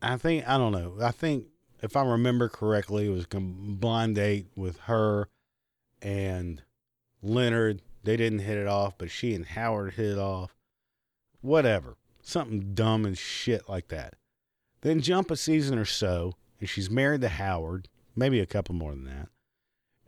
I 0.00 0.16
think 0.16 0.48
I 0.48 0.58
don't 0.58 0.72
know. 0.72 0.96
I 1.00 1.10
think 1.10 1.46
if 1.82 1.96
I 1.96 2.04
remember 2.04 2.48
correctly, 2.48 3.06
it 3.06 3.10
was 3.10 3.26
a 3.32 3.40
blind 3.40 4.16
date 4.16 4.46
with 4.56 4.78
her 4.80 5.28
and 6.00 6.62
Leonard. 7.22 7.82
They 8.04 8.16
didn't 8.16 8.40
hit 8.40 8.58
it 8.58 8.66
off, 8.66 8.98
but 8.98 9.10
she 9.10 9.34
and 9.34 9.46
Howard 9.46 9.94
hit 9.94 10.12
it 10.12 10.18
off. 10.18 10.56
Whatever. 11.40 11.96
Something 12.22 12.74
dumb 12.74 13.04
and 13.04 13.18
shit 13.18 13.68
like 13.68 13.88
that. 13.88 14.14
Then 14.80 15.00
jump 15.00 15.30
a 15.30 15.36
season 15.36 15.78
or 15.78 15.84
so, 15.84 16.34
and 16.60 16.68
she's 16.68 16.90
married 16.90 17.20
to 17.22 17.28
Howard, 17.28 17.88
maybe 18.14 18.40
a 18.40 18.46
couple 18.46 18.74
more 18.74 18.92
than 18.92 19.04
that, 19.04 19.28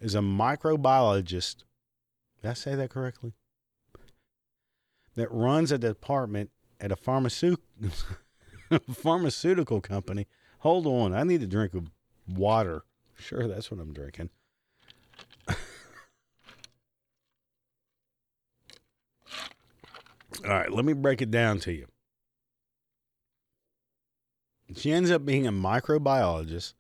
is 0.00 0.14
a 0.14 0.20
microbiologist. 0.20 1.64
Did 2.42 2.50
I 2.50 2.54
say 2.54 2.74
that 2.74 2.90
correctly? 2.90 3.32
That 5.14 5.30
runs 5.30 5.70
a 5.70 5.78
department 5.78 6.50
at 6.80 6.90
a 6.90 6.96
pharmaceutical 6.96 7.64
pharmaceutical 8.92 9.80
company. 9.80 10.26
Hold 10.60 10.86
on, 10.86 11.14
I 11.14 11.24
need 11.24 11.42
a 11.42 11.46
drink 11.46 11.72
water. 12.28 12.84
Sure, 13.16 13.46
that's 13.46 13.70
what 13.70 13.80
I'm 13.80 13.92
drinking. 13.92 14.30
All 15.48 15.56
right, 20.44 20.72
let 20.72 20.84
me 20.84 20.92
break 20.92 21.22
it 21.22 21.30
down 21.30 21.58
to 21.60 21.72
you. 21.72 21.86
She 24.76 24.90
ends 24.92 25.10
up 25.10 25.24
being 25.24 25.46
a 25.46 25.52
microbiologist. 25.52 26.74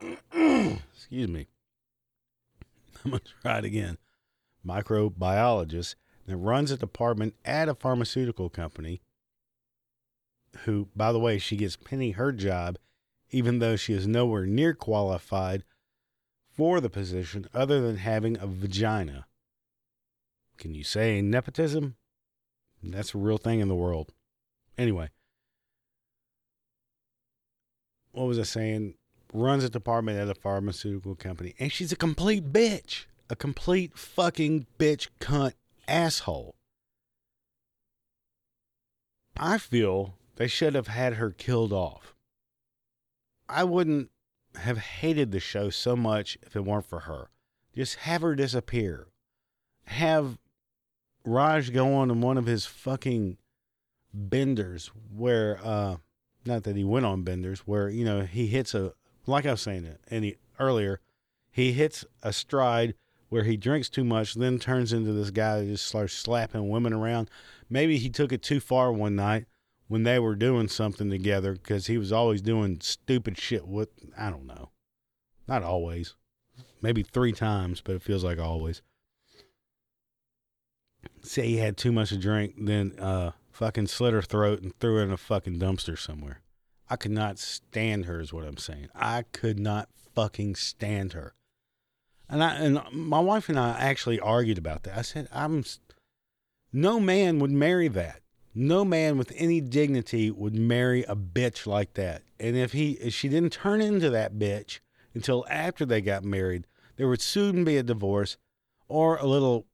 Excuse 0.32 1.28
me. 1.28 1.48
I'm 3.04 3.12
going 3.12 3.22
to 3.22 3.30
try 3.42 3.58
it 3.58 3.64
again. 3.64 3.98
Microbiologist 4.66 5.94
that 6.26 6.36
runs 6.36 6.70
a 6.70 6.76
department 6.76 7.34
at 7.44 7.68
a 7.68 7.74
pharmaceutical 7.74 8.48
company. 8.48 9.00
Who, 10.64 10.88
by 10.96 11.12
the 11.12 11.18
way, 11.18 11.38
she 11.38 11.56
gets 11.56 11.76
penny 11.76 12.12
her 12.12 12.32
job, 12.32 12.78
even 13.30 13.58
though 13.58 13.76
she 13.76 13.92
is 13.92 14.06
nowhere 14.06 14.46
near 14.46 14.74
qualified 14.74 15.64
for 16.50 16.80
the 16.80 16.90
position 16.90 17.46
other 17.54 17.80
than 17.80 17.98
having 17.98 18.38
a 18.38 18.46
vagina. 18.46 19.26
Can 20.56 20.74
you 20.74 20.84
say 20.84 21.20
nepotism? 21.20 21.96
That's 22.82 23.14
a 23.14 23.18
real 23.18 23.36
thing 23.36 23.60
in 23.60 23.68
the 23.68 23.74
world. 23.74 24.12
Anyway, 24.78 25.10
what 28.12 28.26
was 28.26 28.38
I 28.38 28.44
saying? 28.44 28.94
Runs 29.36 29.64
a 29.64 29.68
department 29.68 30.18
at 30.18 30.30
a 30.30 30.34
pharmaceutical 30.34 31.14
company, 31.14 31.54
and 31.58 31.70
she's 31.70 31.92
a 31.92 31.96
complete 31.96 32.54
bitch. 32.54 33.04
A 33.28 33.36
complete 33.36 33.98
fucking 33.98 34.66
bitch, 34.78 35.08
cunt, 35.20 35.52
asshole. 35.86 36.54
I 39.36 39.58
feel 39.58 40.14
they 40.36 40.46
should 40.46 40.74
have 40.74 40.86
had 40.86 41.16
her 41.16 41.32
killed 41.32 41.70
off. 41.70 42.14
I 43.46 43.64
wouldn't 43.64 44.08
have 44.54 44.78
hated 44.78 45.32
the 45.32 45.40
show 45.40 45.68
so 45.68 45.94
much 45.96 46.38
if 46.40 46.56
it 46.56 46.64
weren't 46.64 46.86
for 46.86 47.00
her. 47.00 47.28
Just 47.74 47.96
have 47.96 48.22
her 48.22 48.34
disappear. 48.34 49.08
Have 49.84 50.38
Raj 51.26 51.74
go 51.74 51.92
on 51.92 52.22
one 52.22 52.38
of 52.38 52.46
his 52.46 52.64
fucking 52.64 53.36
benders 54.14 54.90
where 55.14 55.60
uh 55.62 55.96
not 56.46 56.62
that 56.62 56.74
he 56.74 56.84
went 56.84 57.04
on 57.04 57.22
benders 57.22 57.60
where 57.66 57.90
you 57.90 58.02
know 58.02 58.22
he 58.22 58.46
hits 58.46 58.74
a 58.74 58.94
like 59.26 59.46
I 59.46 59.52
was 59.52 59.60
saying 59.60 59.84
it 59.84 60.00
any 60.10 60.36
earlier 60.58 61.00
he 61.56 61.72
hits 61.72 62.04
a 62.22 62.34
stride 62.34 62.92
where 63.30 63.44
he 63.44 63.56
drinks 63.56 63.88
too 63.88 64.04
much 64.04 64.34
then 64.34 64.58
turns 64.58 64.92
into 64.92 65.14
this 65.14 65.30
guy 65.30 65.60
that 65.60 65.66
just 65.66 65.86
starts 65.86 66.12
slapping 66.12 66.68
women 66.68 66.92
around. 66.92 67.30
Maybe 67.70 67.96
he 67.96 68.10
took 68.10 68.30
it 68.30 68.42
too 68.42 68.60
far 68.60 68.92
one 68.92 69.16
night 69.16 69.46
when 69.88 70.02
they 70.02 70.18
were 70.18 70.36
doing 70.36 70.68
something 70.68 71.08
together 71.08 71.54
because 71.54 71.86
he 71.86 71.96
was 71.96 72.12
always 72.12 72.42
doing 72.42 72.80
stupid 72.82 73.38
shit 73.38 73.66
with 73.66 73.88
I 74.18 74.28
don't 74.28 74.46
know. 74.46 74.68
Not 75.48 75.62
always. 75.62 76.14
Maybe 76.82 77.02
three 77.02 77.32
times 77.32 77.80
but 77.80 77.94
it 77.96 78.02
feels 78.02 78.22
like 78.22 78.38
always. 78.38 78.82
Say 81.22 81.46
he 81.48 81.56
had 81.56 81.78
too 81.78 81.90
much 81.90 82.10
to 82.10 82.18
drink, 82.18 82.54
then 82.58 82.92
uh, 82.98 83.30
fucking 83.50 83.86
slit 83.86 84.12
her 84.12 84.20
throat 84.20 84.60
and 84.60 84.78
threw 84.78 84.96
her 84.96 85.02
in 85.02 85.10
a 85.10 85.16
fucking 85.16 85.58
dumpster 85.58 85.98
somewhere. 85.98 86.42
I 86.88 86.96
could 86.96 87.10
not 87.10 87.38
stand 87.38 88.04
her, 88.04 88.20
is 88.20 88.32
what 88.32 88.44
I'm 88.44 88.56
saying. 88.56 88.88
I 88.94 89.24
could 89.32 89.58
not 89.58 89.88
fucking 90.14 90.54
stand 90.54 91.12
her. 91.12 91.34
And 92.28 92.42
I 92.42 92.56
and 92.56 92.80
my 92.92 93.20
wife 93.20 93.48
and 93.48 93.58
I 93.58 93.70
actually 93.78 94.18
argued 94.18 94.58
about 94.58 94.82
that. 94.84 94.98
I 94.98 95.02
said, 95.02 95.28
I'm 95.32 95.64
no 96.72 96.98
man 96.98 97.38
would 97.38 97.50
marry 97.50 97.88
that. 97.88 98.20
No 98.54 98.84
man 98.84 99.18
with 99.18 99.32
any 99.36 99.60
dignity 99.60 100.30
would 100.30 100.54
marry 100.54 101.04
a 101.04 101.14
bitch 101.14 101.66
like 101.66 101.94
that. 101.94 102.22
And 102.40 102.56
if 102.56 102.72
he 102.72 102.92
if 102.92 103.14
she 103.14 103.28
didn't 103.28 103.52
turn 103.52 103.80
into 103.80 104.10
that 104.10 104.34
bitch 104.34 104.80
until 105.14 105.44
after 105.48 105.84
they 105.84 106.00
got 106.00 106.24
married, 106.24 106.66
there 106.96 107.08
would 107.08 107.20
soon 107.20 107.64
be 107.64 107.76
a 107.76 107.82
divorce 107.82 108.36
or 108.88 109.16
a 109.16 109.26
little 109.26 109.66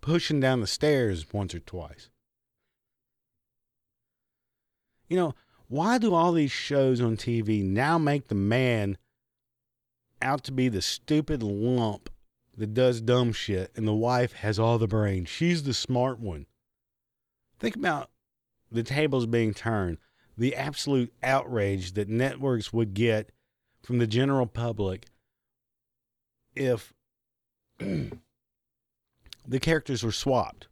pushing 0.00 0.40
down 0.40 0.60
the 0.60 0.66
stairs 0.66 1.26
once 1.32 1.54
or 1.54 1.60
twice. 1.60 2.08
You 5.08 5.16
know, 5.16 5.34
why 5.68 5.98
do 5.98 6.14
all 6.14 6.32
these 6.32 6.50
shows 6.52 7.00
on 7.00 7.16
TV 7.16 7.62
now 7.64 7.98
make 7.98 8.28
the 8.28 8.34
man 8.34 8.98
out 10.20 10.44
to 10.44 10.52
be 10.52 10.68
the 10.68 10.82
stupid 10.82 11.42
lump 11.42 12.10
that 12.56 12.74
does 12.74 13.00
dumb 13.00 13.32
shit 13.32 13.70
and 13.76 13.86
the 13.86 13.94
wife 13.94 14.32
has 14.34 14.58
all 14.58 14.78
the 14.78 14.86
brain? 14.86 15.24
She's 15.24 15.62
the 15.62 15.74
smart 15.74 16.20
one. 16.20 16.46
Think 17.58 17.76
about 17.76 18.10
the 18.70 18.82
tables 18.82 19.26
being 19.26 19.54
turned, 19.54 19.98
the 20.36 20.54
absolute 20.54 21.12
outrage 21.22 21.92
that 21.92 22.08
networks 22.08 22.72
would 22.72 22.94
get 22.94 23.32
from 23.82 23.98
the 23.98 24.06
general 24.06 24.46
public 24.46 25.06
if 26.54 26.92
the 27.78 28.10
characters 29.60 30.02
were 30.02 30.12
swapped. 30.12 30.67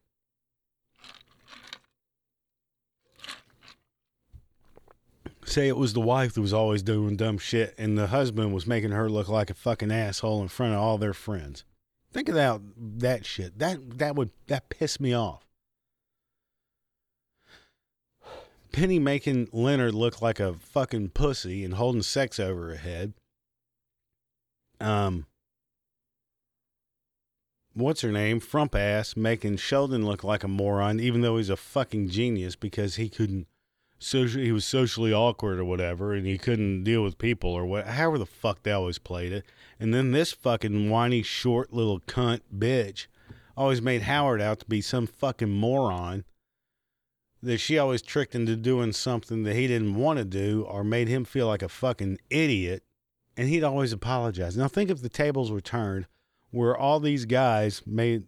Say 5.47 5.69
it 5.69 5.77
was 5.77 5.93
the 5.93 6.01
wife 6.01 6.35
that 6.35 6.41
was 6.41 6.53
always 6.53 6.83
doing 6.83 7.17
dumb 7.17 7.39
shit, 7.39 7.73
and 7.79 7.97
the 7.97 8.09
husband 8.09 8.53
was 8.53 8.67
making 8.67 8.91
her 8.91 9.09
look 9.09 9.29
like 9.29 9.49
a 9.49 9.55
fucking 9.55 9.93
asshole 9.93 10.43
in 10.43 10.49
front 10.49 10.75
of 10.75 10.81
all 10.81 10.99
their 10.99 11.15
friends. 11.15 11.65
Think 12.13 12.29
about 12.29 12.63
that 12.77 13.25
shit. 13.25 13.59
That 13.59 13.99
that 13.99 14.17
would 14.17 14.31
that 14.49 14.69
piss 14.69 14.99
me 14.99 15.15
off. 15.15 15.47
Penny 18.73 18.99
making 18.99 19.49
Leonard 19.53 19.95
look 19.95 20.21
like 20.21 20.41
a 20.41 20.55
fucking 20.55 21.11
pussy 21.11 21.65
and 21.65 21.75
holding 21.75 22.03
sex 22.03 22.41
over 22.41 22.71
her 22.71 22.77
head. 22.77 23.15
Um, 24.81 25.27
what's 27.73 28.01
her 28.01 28.13
name? 28.13 28.41
Frump 28.41 28.75
ass 28.75 29.17
making 29.17 29.59
Sheldon 29.59 30.05
look 30.05 30.25
like 30.25 30.43
a 30.43 30.49
moron, 30.49 30.99
even 30.99 31.21
though 31.21 31.37
he's 31.37 31.51
a 31.51 31.57
fucking 31.57 32.09
genius 32.09 32.57
because 32.57 32.97
he 32.97 33.09
couldn't 33.09 33.47
social 33.99 34.41
he 34.41 34.53
was 34.53 34.65
socially 34.65 35.13
awkward 35.13 35.59
or 35.59 35.65
whatever, 35.65 36.13
and 36.13 36.27
he 36.27 36.39
couldn't 36.39 36.85
deal 36.85 37.03
with 37.03 37.19
people 37.19 37.51
or 37.51 37.67
what. 37.67 37.87
However 37.87 38.19
the 38.19 38.27
fuck 38.27 38.63
they 38.63 38.73
always 38.73 38.99
played 38.99 39.33
it. 39.33 39.45
And 39.79 39.93
then 39.93 40.13
this 40.13 40.33
fucking 40.33 40.91
whiny 40.91 41.23
short 41.23 41.73
little 41.73 42.01
cunt 42.01 42.41
bitch 42.57 43.07
always 43.57 43.81
made 43.81 44.03
Howard 44.03 44.41
out 44.41 44.61
to 44.61 44.67
be 44.67 44.81
some 44.81 45.07
fucking 45.07 45.51
moron 45.51 46.25
that 47.43 47.59
she 47.59 47.79
always 47.79 48.03
tricked 48.03 48.35
into 48.35 48.57
doing 48.57 48.93
something 48.93 49.45
that 49.45 49.55
he 49.55 49.67
didn't 49.67 49.95
want 49.95 50.19
to 50.19 50.25
do 50.25 50.67
or 50.69 50.83
made 50.83 51.09
him 51.09 51.25
feel 51.25 51.47
like 51.47 51.63
a 51.63 51.69
fucking 51.69 52.19
idiot 52.31 52.83
and 53.37 53.49
he'd 53.49 53.65
always 53.65 53.93
apologize. 53.93 54.57
Now 54.57 54.69
think 54.69 54.91
if 54.91 55.03
the 55.03 55.09
tables 55.09 55.51
were 55.51 55.61
turned 55.61 56.07
where 56.51 56.77
all 56.77 57.01
these 57.01 57.25
guys 57.25 57.83
made 57.87 58.25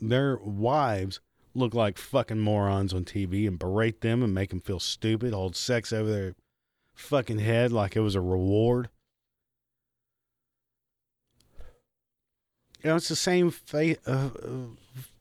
their 0.00 0.36
wives 0.38 1.20
look 1.58 1.74
like 1.74 1.98
fucking 1.98 2.38
morons 2.38 2.94
on 2.94 3.04
TV 3.04 3.46
and 3.46 3.58
berate 3.58 4.00
them 4.00 4.22
and 4.22 4.34
make 4.34 4.50
them 4.50 4.60
feel 4.60 4.80
stupid, 4.80 5.32
hold 5.32 5.56
sex 5.56 5.92
over 5.92 6.10
their 6.10 6.34
fucking 6.94 7.38
head 7.38 7.72
like 7.72 7.96
it 7.96 8.00
was 8.00 8.14
a 8.14 8.20
reward. 8.20 8.88
You 12.82 12.90
know, 12.90 12.96
it's 12.96 13.08
the 13.08 13.16
same 13.16 13.50
fa- 13.50 13.96
uh, 14.06 14.30
uh, 14.42 14.48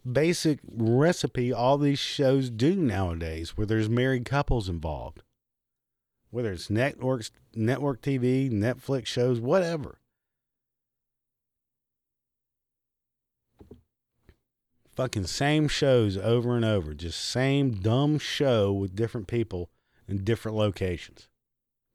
basic 0.10 0.60
recipe 0.67 1.51
all 1.51 1.77
these 1.77 2.00
shows 2.00 2.50
do 2.50 2.75
nowadays, 2.75 3.58
where 3.58 3.65
there's 3.65 3.89
married 3.89 4.25
couples 4.25 4.70
involved, 4.70 5.24
whether 6.29 6.51
it's 6.51 6.70
networks, 6.70 7.32
network 7.56 8.01
TV, 8.01 8.51
Netflix 8.51 9.08
shows, 9.08 9.39
whatever. 9.39 10.00
Fucking 14.98 15.27
same 15.27 15.68
shows 15.68 16.18
over 16.18 16.56
and 16.56 16.66
over, 16.66 16.96
just 16.96 17.24
same 17.24 17.70
dumb 17.70 18.18
show 18.18 18.74
with 18.74 18.96
different 18.96 19.27
people 19.27 19.70
in 20.08 20.24
different 20.24 20.58
locations. 20.58 21.30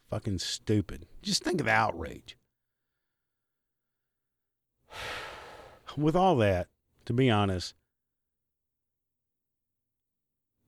Fucking 0.08 0.38
stupid. 0.38 1.06
Just 1.20 1.42
think 1.42 1.58
of 1.58 1.66
the 1.66 1.72
outrage. 1.72 2.36
with 5.96 6.14
all 6.14 6.36
that, 6.36 6.68
to 7.06 7.12
be 7.12 7.28
honest, 7.28 7.74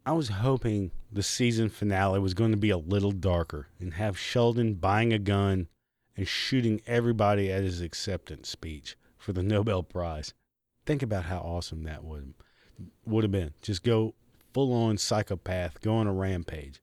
I 0.05 0.11
was 0.11 0.31
hoping 0.31 0.91
the 1.13 1.23
season 1.23 1.69
finale 1.69 2.19
was 2.19 2.35
going 2.35 2.51
to 2.51 2.57
be 2.57 2.71
a 2.71 2.79
little 2.79 3.13
darker 3.13 3.69
and 3.79 3.95
have 3.95 4.19
Sheldon 4.19 4.75
buying 4.75 5.13
a 5.13 5.21
gun 5.21 5.69
and 6.17 6.27
shooting 6.27 6.81
everybody 6.85 7.53
at 7.53 7.63
his 7.63 7.81
acceptance 7.81 8.49
speech 8.49 8.97
for 9.17 9.33
the 9.33 9.43
Nobel 9.45 9.85
Prize. 9.85 10.35
Think 10.87 11.03
about 11.03 11.25
how 11.25 11.39
awesome 11.39 11.85
that 11.85 12.05
would 12.05 12.35
would 13.07 13.25
have 13.25 13.33
been. 13.33 13.55
Just 13.63 13.83
go 13.83 14.15
full 14.53 14.73
on 14.73 14.99
psychopath, 14.99 15.81
go 15.81 15.95
on 15.95 16.07
a 16.07 16.13
rampage, 16.13 16.81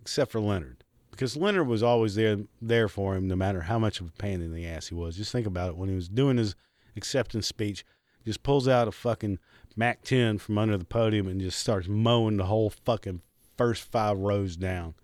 except 0.00 0.30
for 0.32 0.40
Leonard, 0.40 0.84
because 1.10 1.36
Leonard 1.36 1.66
was 1.66 1.82
always 1.82 2.14
there 2.14 2.38
there 2.60 2.88
for 2.88 3.16
him, 3.16 3.28
no 3.28 3.36
matter 3.36 3.62
how 3.62 3.78
much 3.78 4.00
of 4.00 4.08
a 4.08 4.12
pain 4.12 4.40
in 4.40 4.54
the 4.54 4.66
ass 4.66 4.88
he 4.88 4.94
was. 4.94 5.16
Just 5.16 5.32
think 5.32 5.46
about 5.46 5.70
it 5.70 5.76
when 5.76 5.88
he 5.88 5.94
was 5.94 6.08
doing 6.08 6.38
his 6.38 6.54
acceptance 6.96 7.46
speech 7.46 7.84
just 8.24 8.42
pulls 8.42 8.68
out 8.68 8.88
a 8.88 8.92
fucking 8.92 9.38
Mac 9.76 10.02
10 10.02 10.38
from 10.38 10.58
under 10.58 10.76
the 10.76 10.84
podium 10.84 11.26
and 11.26 11.40
just 11.40 11.58
starts 11.58 11.88
mowing 11.88 12.36
the 12.36 12.46
whole 12.46 12.70
fucking 12.70 13.22
first 13.56 13.82
five 13.82 14.18
rows 14.18 14.56
down 14.56 14.94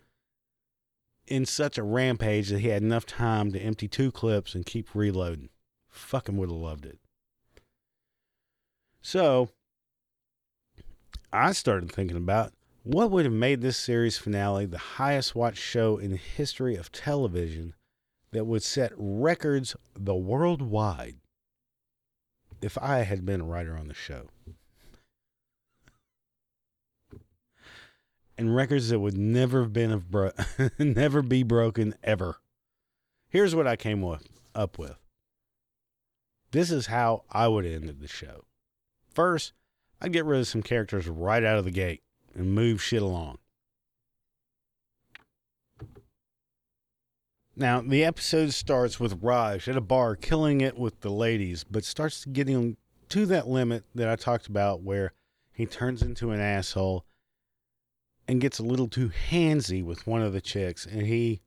in 1.27 1.45
such 1.45 1.79
a 1.79 1.83
rampage 1.83 2.49
that 2.49 2.61
he 2.61 2.69
had 2.69 2.83
enough 2.83 3.07
time 3.07 3.53
to 3.53 3.59
empty 3.59 3.89
two 3.89 4.11
clips 4.11 4.55
and 4.55 4.67
keep 4.67 4.95
reloading. 4.95 5.51
Fucking 5.89 6.37
would 6.37 6.51
have 6.51 6.59
loved 6.59 6.87
it. 6.87 6.99
So 9.09 9.49
I 11.33 11.53
started 11.53 11.91
thinking 11.91 12.19
about 12.19 12.53
what 12.83 13.11
would 13.11 13.25
have 13.25 13.33
made 13.33 13.63
this 13.63 13.79
series 13.79 14.19
finale 14.19 14.67
the 14.67 14.77
highest 14.77 15.35
watched 15.35 15.63
show 15.63 15.97
in 15.97 16.11
the 16.11 16.19
history 16.19 16.77
of 16.77 16.93
television 16.93 17.73
that 18.33 18.45
would 18.45 18.63
set 18.63 18.93
records 18.99 19.75
the 19.95 20.15
worldwide 20.15 21.17
if 22.61 22.77
I 22.77 22.99
had 22.99 23.25
been 23.25 23.41
a 23.41 23.47
writer 23.47 23.79
on 23.79 23.89
the 23.89 23.95
show. 23.95 24.29
And 28.37 28.55
records 28.55 28.91
that 28.91 29.01
would 29.01 29.17
never 29.17 29.63
have 29.63 29.73
been 29.73 29.91
of 29.91 30.11
bro- 30.11 30.33
never 30.79 31.23
be 31.23 31.43
broken 31.45 31.95
ever. 32.05 32.41
Here's 33.31 33.55
what 33.55 33.67
I 33.67 33.77
came 33.77 34.03
with, 34.03 34.29
up 34.55 34.79
with. 34.79 34.99
This 36.51 36.71
is 36.71 36.89
how 36.89 37.25
I 37.31 37.49
would 37.49 37.65
have 37.65 37.73
ended 37.73 38.01
the 38.01 38.07
show. 38.07 38.45
First, 39.19 39.53
I'd 40.01 40.13
get 40.13 40.27
rid 40.27 40.39
of 40.39 40.47
some 40.47 40.63
characters 40.63 41.09
right 41.09 41.43
out 41.43 41.59
of 41.59 41.65
the 41.65 41.73
gate 41.73 42.03
and 42.37 42.55
move 42.55 42.81
shit 42.81 43.03
along. 43.03 43.39
Now, 47.57 47.81
the 47.81 48.05
episode 48.05 48.53
starts 48.53 49.01
with 49.01 49.21
Raj 49.21 49.69
at 49.69 49.77
a 49.77 49.81
bar 49.81 50.15
killing 50.15 50.61
it 50.61 50.79
with 50.79 51.01
the 51.01 51.11
ladies, 51.11 51.65
but 51.65 51.85
starts 51.85 52.27
getting 52.27 52.77
to 53.09 53.27
that 53.27 53.49
limit 53.49 53.83
that 53.93 54.09
I 54.09 54.15
talked 54.15 54.47
about 54.47 54.83
where 54.83 55.15
he 55.51 55.67
turns 55.67 56.01
into 56.01 56.31
an 56.31 56.39
asshole 56.39 57.05
and 58.29 58.41
gets 58.41 58.61
a 58.61 58.65
little 58.65 58.87
too 58.87 59.11
handsy 59.31 59.85
with 59.85 60.07
one 60.07 60.23
of 60.23 60.33
the 60.33 60.41
chicks. 60.41 60.87
And 60.87 61.09
he, 61.09 61.41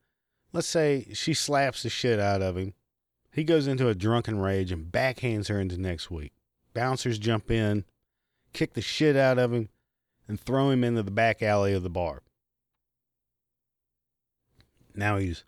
let's 0.52 0.68
say 0.68 1.08
she 1.14 1.34
slaps 1.34 1.84
the 1.84 1.90
shit 1.90 2.20
out 2.20 2.42
of 2.42 2.58
him. 2.58 2.74
He 3.32 3.46
goes 3.46 3.66
into 3.66 3.88
a 3.88 3.96
drunken 3.96 4.42
rage 4.42 4.74
and 4.74 4.92
backhands 4.92 5.48
her 5.48 5.58
into 5.58 5.80
next 5.80 6.12
week. 6.12 6.34
Bouncers 6.74 7.20
jump 7.20 7.52
in, 7.52 7.86
kick 8.54 8.74
the 8.74 8.82
shit 8.82 9.16
out 9.16 9.38
of 9.38 9.54
him, 9.54 9.70
and 10.28 10.40
throw 10.40 10.70
him 10.70 10.84
into 10.84 11.04
the 11.04 11.12
back 11.12 11.42
alley 11.42 11.74
of 11.74 11.84
the 11.84 11.90
bar. 11.90 12.22
Now 14.96 15.18
he's 15.18 15.44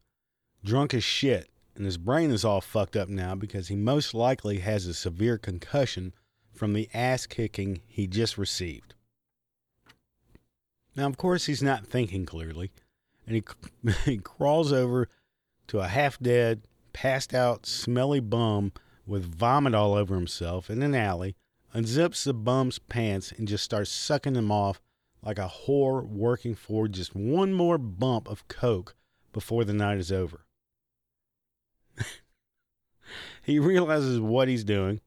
drunk 0.63 0.93
as 0.93 1.03
shit, 1.03 1.49
and 1.75 1.85
his 1.85 1.97
brain 1.97 2.31
is 2.31 2.45
all 2.45 2.61
fucked 2.61 2.95
up 2.95 3.09
now 3.09 3.35
because 3.35 3.67
he 3.67 3.75
most 3.75 4.13
likely 4.13 4.59
has 4.59 4.85
a 4.85 4.93
severe 4.93 5.37
concussion 5.37 6.13
from 6.51 6.73
the 6.73 6.89
ass 6.93 7.25
kicking 7.25 7.81
he 7.87 8.07
just 8.07 8.37
received. 8.37 8.93
Now, 10.95 11.07
of 11.07 11.17
course, 11.17 11.45
he's 11.45 11.63
not 11.63 11.87
thinking 11.87 12.25
clearly, 12.25 12.71
and 13.25 13.35
he, 13.35 13.91
he 14.05 14.17
crawls 14.17 14.71
over 14.71 15.09
to 15.67 15.79
a 15.79 15.87
half 15.87 16.19
dead, 16.19 16.67
passed 16.93 17.33
out, 17.33 17.65
smelly 17.65 18.19
bum 18.19 18.71
with 19.05 19.23
vomit 19.23 19.75
all 19.75 19.93
over 19.93 20.15
himself 20.15 20.69
in 20.69 20.81
an 20.81 20.95
alley, 20.95 21.35
unzips 21.73 22.23
the 22.23 22.33
bum's 22.33 22.79
pants, 22.79 23.31
and 23.31 23.47
just 23.47 23.63
starts 23.63 23.91
sucking 23.91 24.33
them 24.33 24.51
off 24.51 24.81
like 25.21 25.39
a 25.39 25.51
whore 25.65 26.05
working 26.05 26.55
for 26.55 26.87
just 26.87 27.15
one 27.15 27.53
more 27.53 27.77
bump 27.77 28.29
of 28.29 28.47
coke 28.47 28.95
before 29.31 29.63
the 29.63 29.73
night 29.73 29.97
is 29.97 30.11
over. 30.11 30.45
he 33.41 33.59
realizes 33.59 34.19
what 34.19 34.47
he's 34.47 34.63
doing, 34.63 35.01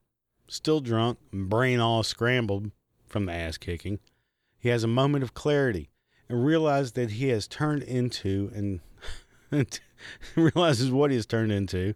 still 0.47 0.79
drunk, 0.79 1.19
brain 1.31 1.79
all 1.79 2.03
scrambled 2.03 2.71
from 3.05 3.25
the 3.25 3.33
ass 3.33 3.57
kicking. 3.57 3.99
He 4.59 4.69
has 4.69 4.83
a 4.83 4.87
moment 4.87 5.23
of 5.23 5.33
clarity 5.33 5.89
and 6.27 6.45
realizes 6.45 6.93
that 6.93 7.11
he 7.11 7.29
has 7.29 7.47
turned 7.47 7.83
into 7.83 8.51
and 8.53 8.81
realizes 10.35 10.91
what 10.91 11.11
he 11.11 11.15
has 11.15 11.25
turned 11.25 11.51
into. 11.51 11.93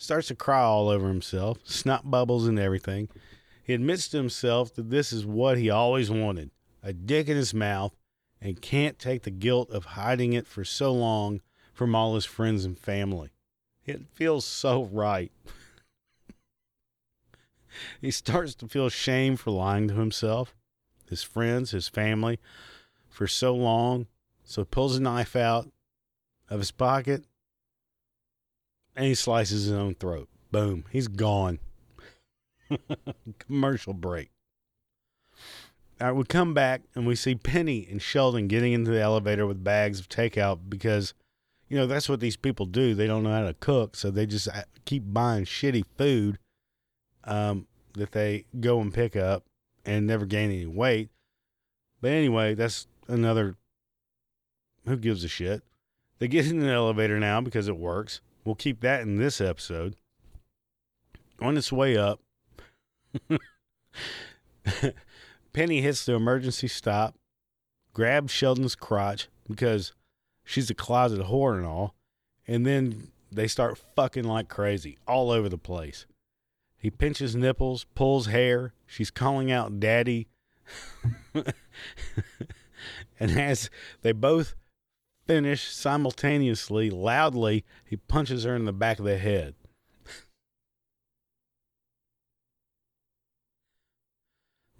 Starts 0.00 0.28
to 0.28 0.34
cry 0.34 0.62
all 0.62 0.88
over 0.88 1.08
himself, 1.08 1.58
snot 1.64 2.10
bubbles 2.10 2.46
and 2.46 2.58
everything. 2.58 3.10
He 3.62 3.74
admits 3.74 4.08
to 4.08 4.16
himself 4.16 4.72
that 4.74 4.88
this 4.88 5.12
is 5.12 5.26
what 5.26 5.58
he 5.58 5.68
always 5.68 6.10
wanted 6.10 6.50
a 6.82 6.94
dick 6.94 7.28
in 7.28 7.36
his 7.36 7.52
mouth 7.52 7.94
and 8.40 8.62
can't 8.62 8.98
take 8.98 9.24
the 9.24 9.30
guilt 9.30 9.68
of 9.68 9.84
hiding 9.84 10.32
it 10.32 10.46
for 10.46 10.64
so 10.64 10.90
long 10.90 11.42
from 11.74 11.94
all 11.94 12.14
his 12.14 12.24
friends 12.24 12.64
and 12.64 12.78
family. 12.78 13.28
It 13.84 14.06
feels 14.14 14.46
so 14.46 14.84
right. 14.84 15.30
he 18.00 18.10
starts 18.10 18.54
to 18.54 18.68
feel 18.68 18.88
shame 18.88 19.36
for 19.36 19.50
lying 19.50 19.86
to 19.88 19.94
himself, 19.94 20.56
his 21.10 21.22
friends, 21.22 21.72
his 21.72 21.88
family 21.88 22.40
for 23.10 23.26
so 23.26 23.54
long. 23.54 24.06
So 24.44 24.62
he 24.62 24.66
pulls 24.66 24.96
a 24.96 25.02
knife 25.02 25.36
out 25.36 25.68
of 26.48 26.60
his 26.60 26.70
pocket 26.70 27.26
and 29.00 29.06
he 29.06 29.14
slices 29.14 29.64
his 29.64 29.72
own 29.72 29.94
throat. 29.94 30.28
Boom, 30.52 30.84
he's 30.90 31.08
gone. 31.08 31.58
Commercial 33.38 33.94
break. 33.94 34.28
All 35.98 36.08
right, 36.08 36.12
we 36.12 36.24
come 36.24 36.52
back 36.52 36.82
and 36.94 37.06
we 37.06 37.14
see 37.14 37.34
Penny 37.34 37.88
and 37.90 38.02
Sheldon 38.02 38.46
getting 38.46 38.74
into 38.74 38.90
the 38.90 39.00
elevator 39.00 39.46
with 39.46 39.64
bags 39.64 40.00
of 40.00 40.10
takeout 40.10 40.68
because 40.68 41.14
you 41.70 41.78
know, 41.78 41.86
that's 41.86 42.10
what 42.10 42.20
these 42.20 42.36
people 42.36 42.66
do. 42.66 42.94
They 42.94 43.06
don't 43.06 43.22
know 43.22 43.32
how 43.32 43.46
to 43.46 43.54
cook, 43.54 43.96
so 43.96 44.10
they 44.10 44.26
just 44.26 44.48
uh, 44.48 44.64
keep 44.84 45.04
buying 45.06 45.46
shitty 45.46 45.84
food 45.96 46.38
um, 47.24 47.68
that 47.94 48.12
they 48.12 48.44
go 48.60 48.82
and 48.82 48.92
pick 48.92 49.16
up 49.16 49.44
and 49.86 50.06
never 50.06 50.26
gain 50.26 50.50
any 50.50 50.66
weight. 50.66 51.08
But 52.02 52.10
anyway, 52.10 52.52
that's 52.54 52.86
another 53.08 53.56
Who 54.84 54.98
gives 54.98 55.24
a 55.24 55.28
shit? 55.28 55.62
They 56.18 56.28
get 56.28 56.50
in 56.50 56.60
the 56.60 56.68
elevator 56.68 57.18
now 57.18 57.40
because 57.40 57.66
it 57.66 57.78
works. 57.78 58.20
We'll 58.44 58.54
keep 58.54 58.80
that 58.80 59.02
in 59.02 59.16
this 59.16 59.40
episode. 59.40 59.96
On 61.40 61.56
its 61.56 61.72
way 61.72 61.96
up, 61.96 62.20
Penny 65.52 65.80
hits 65.80 66.04
the 66.04 66.14
emergency 66.14 66.68
stop, 66.68 67.16
grabs 67.94 68.32
Sheldon's 68.32 68.74
crotch 68.74 69.28
because 69.48 69.94
she's 70.44 70.70
a 70.70 70.74
closet 70.74 71.20
whore 71.22 71.56
and 71.56 71.66
all, 71.66 71.94
and 72.46 72.66
then 72.66 73.10
they 73.32 73.46
start 73.46 73.78
fucking 73.96 74.24
like 74.24 74.48
crazy 74.48 74.98
all 75.06 75.30
over 75.30 75.48
the 75.48 75.58
place. 75.58 76.06
He 76.78 76.90
pinches 76.90 77.36
nipples, 77.36 77.84
pulls 77.94 78.26
hair. 78.26 78.72
She's 78.86 79.10
calling 79.10 79.52
out 79.52 79.80
daddy. 79.80 80.28
and 81.34 81.54
as 83.20 83.68
they 84.02 84.12
both 84.12 84.54
finish 85.30 85.72
simultaneously, 85.72 86.90
loudly, 86.90 87.64
he 87.84 87.94
punches 87.94 88.42
her 88.42 88.56
in 88.56 88.64
the 88.64 88.72
back 88.72 88.98
of 88.98 89.04
the 89.04 89.16
head. 89.16 89.54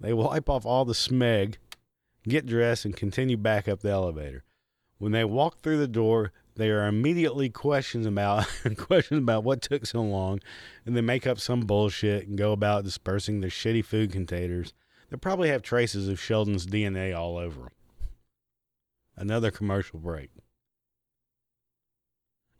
they 0.01 0.11
wipe 0.11 0.49
off 0.49 0.65
all 0.65 0.83
the 0.83 0.91
smeg, 0.91 1.55
get 2.27 2.45
dressed, 2.45 2.83
and 2.83 2.97
continue 2.97 3.37
back 3.37 3.69
up 3.69 3.79
the 3.79 3.87
elevator. 3.87 4.43
When 4.97 5.13
they 5.13 5.23
walk 5.23 5.59
through 5.59 5.77
the 5.77 5.87
door, 5.87 6.33
there 6.55 6.81
are 6.81 6.87
immediately 6.89 7.49
questions 7.49 8.05
about 8.05 8.45
questions 8.77 9.19
about 9.19 9.45
what 9.45 9.61
took 9.61 9.85
so 9.85 10.01
long, 10.01 10.41
and 10.85 10.97
they 10.97 11.01
make 11.01 11.25
up 11.25 11.39
some 11.39 11.61
bullshit 11.61 12.27
and 12.27 12.37
go 12.37 12.51
about 12.51 12.83
dispersing 12.83 13.39
their 13.39 13.49
shitty 13.49 13.85
food 13.85 14.11
containers. 14.11 14.73
They 15.09 15.15
probably 15.15 15.47
have 15.47 15.61
traces 15.61 16.09
of 16.09 16.19
Sheldon's 16.19 16.67
DNA 16.67 17.17
all 17.17 17.37
over 17.37 17.61
them. 17.61 17.69
Another 19.15 19.51
commercial 19.51 19.99
break. 19.99 20.29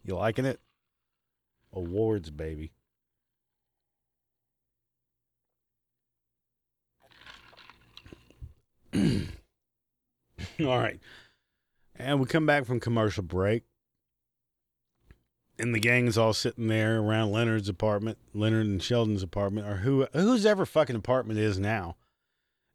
You 0.04 0.16
liking 0.16 0.46
it? 0.46 0.60
Awards, 1.74 2.32
baby. 2.32 2.72
all 8.94 9.22
right. 10.60 11.00
And 11.96 12.20
we 12.20 12.26
come 12.26 12.46
back 12.46 12.66
from 12.66 12.80
commercial 12.80 13.24
break 13.24 13.64
and 15.62 15.76
the 15.76 15.80
gang's 15.80 16.18
all 16.18 16.34
sitting 16.34 16.68
there 16.68 17.00
around 17.00 17.32
Leonard's 17.32 17.70
apartment, 17.70 18.18
Leonard 18.34 18.66
and 18.66 18.82
Sheldon's 18.82 19.22
apartment, 19.22 19.68
or 19.68 19.78
who 19.78 20.08
whose 20.12 20.46
ever 20.46 20.66
fucking 20.66 20.96
apartment 20.96 21.40
is 21.40 21.60
now. 21.60 21.96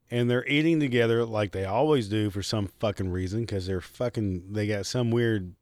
And 0.09 0.29
they're 0.29 0.47
eating 0.47 0.79
together 0.79 1.25
like 1.25 1.51
they 1.51 1.65
always 1.65 2.07
do 2.07 2.29
for 2.29 2.41
some 2.41 2.67
fucking 2.79 3.11
reason 3.11 3.41
because 3.41 3.67
they're 3.67 3.81
fucking 3.81 4.53
they 4.53 4.67
got 4.67 4.85
some 4.85 5.11
weird 5.11 5.55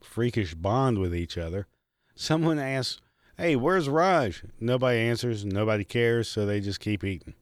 freakish 0.00 0.54
bond 0.54 0.98
with 0.98 1.14
each 1.14 1.36
other. 1.36 1.66
Someone 2.14 2.58
asks, 2.58 3.00
"Hey, 3.36 3.56
where's 3.56 3.88
Raj?" 3.88 4.44
Nobody 4.60 5.00
answers, 5.00 5.44
nobody 5.44 5.84
cares, 5.84 6.28
so 6.28 6.46
they 6.46 6.60
just 6.60 6.78
keep 6.78 7.02
eating. 7.02 7.34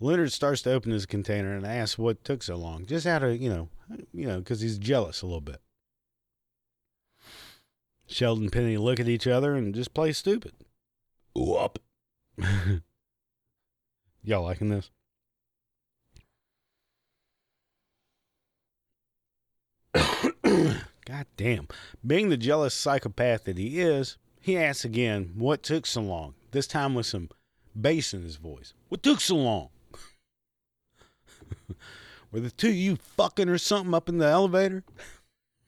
Leonard 0.00 0.32
starts 0.32 0.62
to 0.62 0.72
open 0.72 0.92
his 0.92 1.06
container 1.06 1.54
and 1.54 1.66
asks 1.66 1.98
what 1.98 2.24
took 2.24 2.42
so 2.42 2.56
long, 2.56 2.86
just 2.86 3.06
out 3.06 3.22
of 3.22 3.40
you 3.40 3.50
know, 3.50 3.68
you 4.12 4.26
know, 4.26 4.38
because 4.38 4.60
he's 4.62 4.78
jealous 4.78 5.22
a 5.22 5.26
little 5.26 5.40
bit. 5.40 5.60
Sheldon 8.06 8.44
and 8.44 8.52
Penny 8.52 8.76
look 8.76 8.98
at 8.98 9.08
each 9.08 9.26
other 9.26 9.54
and 9.54 9.74
just 9.74 9.94
play 9.94 10.12
stupid. 10.12 10.52
Whoop. 11.34 11.78
Y'all 14.24 14.44
liking 14.44 14.68
this? 14.68 14.90
God 19.94 21.26
damn. 21.36 21.66
Being 22.06 22.28
the 22.28 22.36
jealous 22.36 22.74
psychopath 22.74 23.44
that 23.44 23.58
he 23.58 23.80
is, 23.80 24.16
he 24.40 24.56
asks 24.56 24.84
again, 24.84 25.32
What 25.34 25.64
took 25.64 25.86
so 25.86 26.02
long? 26.02 26.34
This 26.52 26.68
time 26.68 26.94
with 26.94 27.06
some 27.06 27.30
bass 27.80 28.14
in 28.14 28.22
his 28.22 28.36
voice. 28.36 28.74
What 28.88 29.02
took 29.02 29.20
so 29.20 29.36
long? 29.36 29.70
Were 32.30 32.40
the 32.40 32.50
two 32.50 32.68
of 32.68 32.74
you 32.74 32.96
fucking 32.96 33.48
or 33.48 33.58
something 33.58 33.92
up 33.92 34.08
in 34.08 34.18
the 34.18 34.26
elevator? 34.26 34.84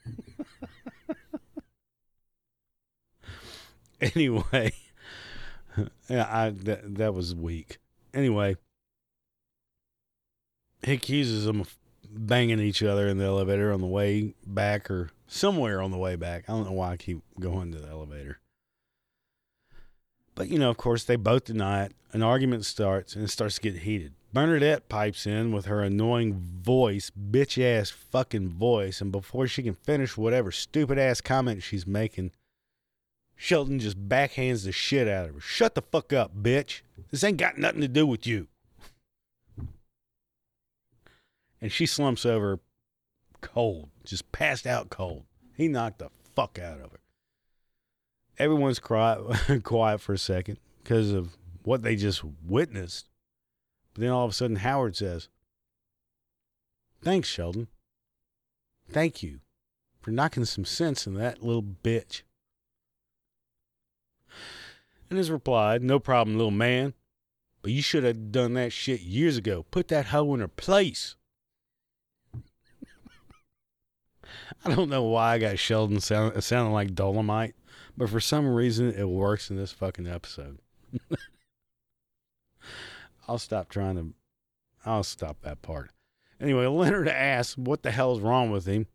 anyway, 4.00 4.72
I 6.08 6.50
that, 6.50 6.94
that 6.96 7.14
was 7.14 7.34
weak. 7.34 7.78
Anyway, 8.14 8.56
he 10.84 10.92
accuses 10.92 11.44
them 11.44 11.60
of 11.60 11.76
banging 12.08 12.60
each 12.60 12.82
other 12.82 13.08
in 13.08 13.18
the 13.18 13.24
elevator 13.24 13.72
on 13.72 13.80
the 13.80 13.86
way 13.86 14.34
back 14.46 14.88
or 14.90 15.10
somewhere 15.26 15.82
on 15.82 15.90
the 15.90 15.98
way 15.98 16.14
back. 16.14 16.44
I 16.48 16.52
don't 16.52 16.64
know 16.64 16.72
why 16.72 16.92
I 16.92 16.96
keep 16.96 17.22
going 17.40 17.72
to 17.72 17.78
the 17.78 17.88
elevator. 17.88 18.38
But, 20.36 20.48
you 20.48 20.58
know, 20.58 20.70
of 20.70 20.76
course, 20.76 21.04
they 21.04 21.16
both 21.16 21.44
deny 21.44 21.84
it. 21.84 21.92
An 22.12 22.22
argument 22.22 22.64
starts 22.64 23.16
and 23.16 23.24
it 23.24 23.28
starts 23.28 23.56
to 23.56 23.60
get 23.60 23.82
heated. 23.82 24.12
Bernadette 24.32 24.88
pipes 24.88 25.26
in 25.26 25.52
with 25.52 25.66
her 25.66 25.80
annoying 25.80 26.34
voice, 26.34 27.10
bitch 27.10 27.62
ass 27.62 27.90
fucking 27.90 28.48
voice, 28.48 29.00
and 29.00 29.12
before 29.12 29.46
she 29.46 29.62
can 29.62 29.74
finish 29.74 30.16
whatever 30.16 30.50
stupid 30.50 30.98
ass 30.98 31.20
comment 31.20 31.62
she's 31.62 31.86
making, 31.86 32.32
Sheldon 33.36 33.78
just 33.78 34.08
backhands 34.08 34.64
the 34.64 34.72
shit 34.72 35.08
out 35.08 35.28
of 35.28 35.34
her. 35.34 35.40
Shut 35.40 35.74
the 35.74 35.82
fuck 35.82 36.12
up, 36.12 36.34
bitch. 36.34 36.82
This 37.10 37.24
ain't 37.24 37.36
got 37.36 37.58
nothing 37.58 37.80
to 37.80 37.88
do 37.88 38.06
with 38.06 38.26
you. 38.26 38.48
And 41.60 41.72
she 41.72 41.86
slumps 41.86 42.26
over 42.26 42.60
cold, 43.40 43.90
just 44.04 44.30
passed 44.32 44.66
out 44.66 44.90
cold. 44.90 45.24
He 45.56 45.68
knocked 45.68 45.98
the 45.98 46.10
fuck 46.34 46.58
out 46.58 46.80
of 46.80 46.92
her. 46.92 47.00
Everyone's 48.38 48.78
quiet, 48.78 49.62
quiet 49.62 50.00
for 50.00 50.12
a 50.14 50.18
second 50.18 50.58
because 50.82 51.12
of 51.12 51.36
what 51.62 51.82
they 51.82 51.96
just 51.96 52.22
witnessed. 52.24 53.08
But 53.94 54.02
then 54.02 54.10
all 54.10 54.24
of 54.24 54.30
a 54.30 54.34
sudden, 54.34 54.56
Howard 54.56 54.96
says, 54.96 55.28
Thanks, 57.02 57.28
Sheldon. 57.28 57.68
Thank 58.88 59.22
you 59.22 59.40
for 60.00 60.10
knocking 60.10 60.44
some 60.44 60.64
sense 60.64 61.06
in 61.06 61.14
that 61.14 61.42
little 61.42 61.62
bitch. 61.62 62.22
And 65.10 65.18
his 65.18 65.30
replied, 65.30 65.82
No 65.82 65.98
problem, 65.98 66.36
little 66.36 66.50
man. 66.50 66.94
But 67.62 67.72
you 67.72 67.82
should 67.82 68.04
have 68.04 68.30
done 68.30 68.54
that 68.54 68.72
shit 68.72 69.00
years 69.00 69.36
ago. 69.36 69.64
Put 69.70 69.88
that 69.88 70.06
hoe 70.06 70.34
in 70.34 70.40
her 70.40 70.48
place. 70.48 71.16
I 74.64 74.74
don't 74.74 74.90
know 74.90 75.04
why 75.04 75.34
I 75.34 75.38
got 75.38 75.58
Sheldon 75.58 76.00
sound, 76.00 76.44
sounding 76.44 76.74
like 76.74 76.94
Dolomite, 76.94 77.54
but 77.96 78.10
for 78.10 78.20
some 78.20 78.46
reason 78.46 78.92
it 78.92 79.08
works 79.08 79.50
in 79.50 79.56
this 79.56 79.72
fucking 79.72 80.06
episode. 80.06 80.58
I'll 83.28 83.38
stop 83.38 83.70
trying 83.70 83.96
to. 83.96 84.12
I'll 84.84 85.04
stop 85.04 85.40
that 85.42 85.62
part. 85.62 85.90
Anyway, 86.40 86.66
Leonard 86.66 87.08
asks 87.08 87.56
what 87.56 87.82
the 87.82 87.90
hell's 87.90 88.20
wrong 88.20 88.50
with 88.50 88.66
him, 88.66 88.86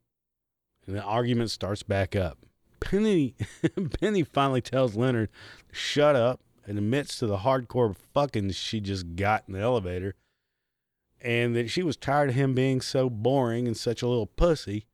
and 0.86 0.96
the 0.96 1.02
argument 1.02 1.50
starts 1.50 1.82
back 1.82 2.16
up. 2.16 2.38
Penny 2.80 3.36
Penny 4.00 4.24
finally 4.24 4.62
tells 4.62 4.96
Leonard 4.96 5.30
shut 5.72 6.16
up 6.16 6.42
and 6.66 6.78
admits 6.78 7.18
to 7.20 7.28
the 7.28 7.40
hardcore 7.40 7.96
fucking 8.14 8.52
she 8.52 8.80
just 8.80 9.16
got 9.16 9.44
in 9.48 9.54
the 9.54 9.60
elevator 9.60 10.16
and 11.22 11.56
that 11.56 11.70
she 11.70 11.84
was 11.84 11.98
tired 11.98 12.30
of 12.30 12.36
him 12.36 12.54
being 12.54 12.82
so 12.82 13.10
boring 13.10 13.68
and 13.68 13.76
such 13.76 14.02
a 14.02 14.08
little 14.08 14.28
pussy 14.28 14.86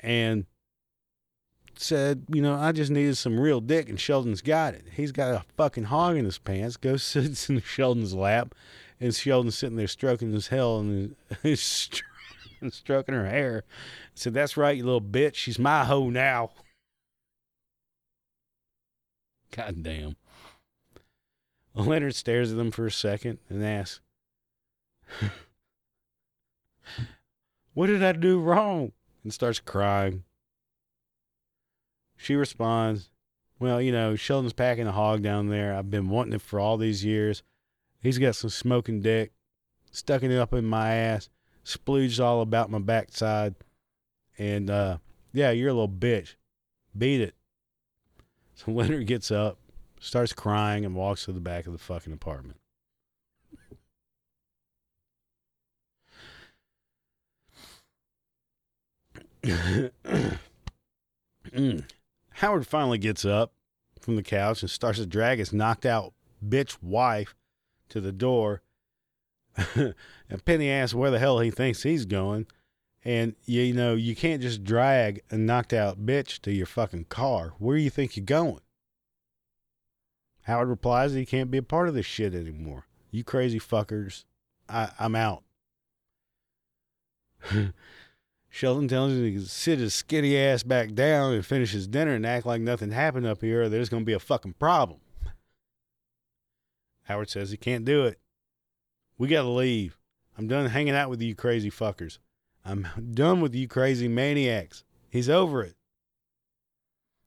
and 0.00 0.46
said, 1.76 2.24
you 2.28 2.42
know, 2.42 2.54
I 2.54 2.72
just 2.72 2.90
needed 2.90 3.16
some 3.16 3.38
real 3.38 3.60
dick 3.60 3.88
and 3.88 3.98
Sheldon's 3.98 4.42
got 4.42 4.74
it. 4.74 4.84
He's 4.92 5.12
got 5.12 5.34
a 5.34 5.44
fucking 5.56 5.84
hog 5.84 6.16
in 6.16 6.24
his 6.24 6.38
pants, 6.38 6.76
goes 6.76 7.02
sits 7.02 7.48
in 7.48 7.60
Sheldon's 7.60 8.14
lap 8.14 8.54
and 9.00 9.14
Sheldon's 9.14 9.58
sitting 9.58 9.76
there 9.76 9.88
stroking 9.88 10.32
his 10.32 10.48
hell 10.48 10.78
and 10.78 11.16
stroking 11.58 13.14
her 13.14 13.26
hair. 13.26 13.64
Said, 14.14 14.34
that's 14.34 14.56
right, 14.56 14.76
you 14.76 14.84
little 14.84 15.00
bitch. 15.00 15.34
She's 15.34 15.58
my 15.58 15.84
hoe 15.84 16.10
now. 16.10 16.50
God 19.54 19.82
damn. 19.82 20.16
Leonard 21.74 22.14
stares 22.14 22.50
at 22.50 22.58
them 22.58 22.70
for 22.70 22.86
a 22.86 22.90
second 22.90 23.38
and 23.48 23.64
asks, 23.64 24.00
What 27.74 27.86
did 27.86 28.02
I 28.02 28.12
do 28.12 28.40
wrong? 28.40 28.92
And 29.22 29.32
starts 29.32 29.60
crying. 29.60 30.24
She 32.16 32.34
responds, 32.34 33.10
Well, 33.58 33.80
you 33.80 33.92
know, 33.92 34.16
Sheldon's 34.16 34.52
packing 34.52 34.86
a 34.86 34.92
hog 34.92 35.22
down 35.22 35.48
there. 35.48 35.74
I've 35.74 35.90
been 35.90 36.08
wanting 36.10 36.34
it 36.34 36.42
for 36.42 36.60
all 36.60 36.76
these 36.76 37.04
years. 37.04 37.42
He's 38.00 38.18
got 38.18 38.34
some 38.34 38.50
smoking 38.50 39.00
dick, 39.00 39.32
stuck 39.90 40.22
it 40.22 40.36
up 40.36 40.52
in 40.52 40.64
my 40.64 40.92
ass, 40.92 41.28
splooged 41.64 42.22
all 42.22 42.42
about 42.42 42.70
my 42.70 42.80
backside. 42.80 43.54
And 44.38 44.68
uh, 44.68 44.98
yeah, 45.32 45.50
you're 45.50 45.70
a 45.70 45.74
little 45.74 45.88
bitch. 45.88 46.34
Beat 46.96 47.20
it. 47.20 47.34
So 48.64 48.70
Leonard 48.70 49.06
gets 49.06 49.30
up, 49.30 49.58
starts 49.98 50.32
crying, 50.32 50.84
and 50.84 50.94
walks 50.94 51.24
to 51.24 51.32
the 51.32 51.40
back 51.40 51.66
of 51.66 51.72
the 51.72 51.78
fucking 51.78 52.12
apartment. 52.12 52.58
Howard 62.34 62.66
finally 62.66 62.98
gets 62.98 63.24
up 63.24 63.52
from 64.00 64.16
the 64.16 64.22
couch 64.22 64.62
and 64.62 64.70
starts 64.70 64.98
to 64.98 65.06
drag 65.06 65.38
his 65.38 65.52
knocked 65.52 65.86
out 65.86 66.12
bitch 66.46 66.76
wife 66.82 67.34
to 67.88 68.00
the 68.00 68.12
door. 68.12 68.62
and 69.74 70.44
Penny 70.44 70.70
asks 70.70 70.94
where 70.94 71.10
the 71.10 71.18
hell 71.18 71.40
he 71.40 71.50
thinks 71.50 71.82
he's 71.82 72.06
going. 72.06 72.46
And 73.04 73.34
you 73.44 73.72
know, 73.72 73.94
you 73.94 74.14
can't 74.14 74.42
just 74.42 74.62
drag 74.62 75.22
a 75.30 75.36
knocked 75.36 75.72
out 75.72 76.06
bitch 76.06 76.40
to 76.42 76.52
your 76.52 76.66
fucking 76.66 77.06
car. 77.06 77.54
Where 77.58 77.76
do 77.76 77.82
you 77.82 77.90
think 77.90 78.16
you're 78.16 78.24
going? 78.24 78.60
Howard 80.42 80.68
replies 80.68 81.12
that 81.12 81.18
he 81.18 81.26
can't 81.26 81.50
be 81.50 81.58
a 81.58 81.62
part 81.62 81.88
of 81.88 81.94
this 81.94 82.06
shit 82.06 82.34
anymore. 82.34 82.86
You 83.10 83.24
crazy 83.24 83.60
fuckers. 83.60 84.24
I, 84.68 84.90
I'm 84.98 85.14
out. 85.14 85.42
Sheldon 88.48 88.88
tells 88.88 89.12
him 89.12 89.34
to 89.34 89.46
sit 89.46 89.78
his 89.78 89.94
skinny 89.94 90.36
ass 90.36 90.62
back 90.62 90.94
down 90.94 91.32
and 91.32 91.44
finish 91.44 91.72
his 91.72 91.88
dinner 91.88 92.14
and 92.14 92.26
act 92.26 92.44
like 92.44 92.60
nothing 92.60 92.90
happened 92.90 93.26
up 93.26 93.40
here 93.40 93.62
or 93.62 93.68
there's 93.68 93.88
going 93.88 94.02
to 94.02 94.06
be 94.06 94.12
a 94.12 94.20
fucking 94.20 94.54
problem. 94.54 95.00
Howard 97.04 97.30
says 97.30 97.50
he 97.50 97.56
can't 97.56 97.84
do 97.84 98.04
it. 98.04 98.18
We 99.16 99.28
got 99.28 99.42
to 99.42 99.48
leave. 99.48 99.98
I'm 100.36 100.48
done 100.48 100.66
hanging 100.66 100.94
out 100.94 101.10
with 101.10 101.22
you 101.22 101.34
crazy 101.34 101.70
fuckers. 101.70 102.18
I'm 102.64 102.86
done 103.12 103.40
with 103.40 103.54
you 103.54 103.66
crazy 103.66 104.08
maniacs. 104.08 104.84
He's 105.10 105.28
over 105.28 105.62
it. 105.62 105.74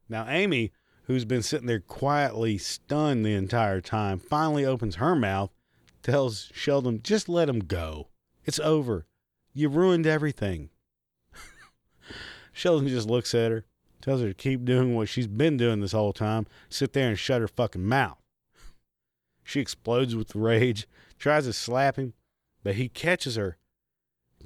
Now, 0.07 0.25
Amy, 0.29 0.71
who's 1.03 1.25
been 1.25 1.41
sitting 1.41 1.67
there 1.67 1.79
quietly 1.79 2.57
stunned 2.57 3.25
the 3.25 3.33
entire 3.33 3.81
time, 3.81 4.19
finally 4.19 4.65
opens 4.65 4.95
her 4.95 5.15
mouth, 5.15 5.51
tells 6.03 6.51
Sheldon, 6.53 7.01
just 7.03 7.27
let 7.27 7.49
him 7.49 7.59
go. 7.59 8.09
It's 8.45 8.59
over. 8.59 9.05
You 9.53 9.69
ruined 9.69 10.05
everything. 10.07 10.69
Sheldon 12.53 12.87
just 12.87 13.07
looks 13.07 13.33
at 13.33 13.51
her, 13.51 13.65
tells 14.01 14.21
her 14.21 14.27
to 14.27 14.33
keep 14.33 14.63
doing 14.63 14.95
what 14.95 15.09
she's 15.09 15.27
been 15.27 15.57
doing 15.57 15.81
this 15.81 15.91
whole 15.91 16.13
time, 16.13 16.45
sit 16.69 16.93
there 16.93 17.09
and 17.09 17.19
shut 17.19 17.41
her 17.41 17.47
fucking 17.47 17.85
mouth. 17.85 18.21
She 19.43 19.59
explodes 19.59 20.15
with 20.15 20.35
rage, 20.35 20.87
tries 21.19 21.45
to 21.45 21.53
slap 21.53 21.97
him, 21.97 22.13
but 22.63 22.75
he 22.75 22.89
catches 22.89 23.35
her, 23.35 23.57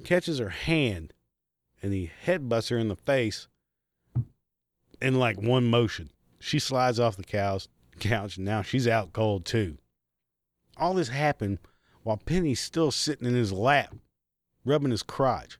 catches 0.00 0.38
her 0.38 0.50
hand, 0.50 1.12
and 1.82 1.92
he 1.92 2.10
headbutts 2.26 2.70
her 2.70 2.78
in 2.78 2.88
the 2.88 2.96
face 2.96 3.48
in 5.00 5.18
like 5.18 5.40
one 5.40 5.64
motion. 5.64 6.10
She 6.38 6.58
slides 6.58 7.00
off 7.00 7.16
the 7.16 7.24
couch, 7.24 7.68
couch, 7.98 8.36
and 8.36 8.46
now 8.46 8.62
she's 8.62 8.88
out 8.88 9.12
cold 9.12 9.44
too. 9.44 9.78
All 10.76 10.94
this 10.94 11.08
happened 11.08 11.58
while 12.02 12.16
Penny's 12.16 12.60
still 12.60 12.90
sitting 12.90 13.26
in 13.26 13.34
his 13.34 13.52
lap, 13.52 13.94
rubbing 14.64 14.90
his 14.90 15.02
crotch. 15.02 15.58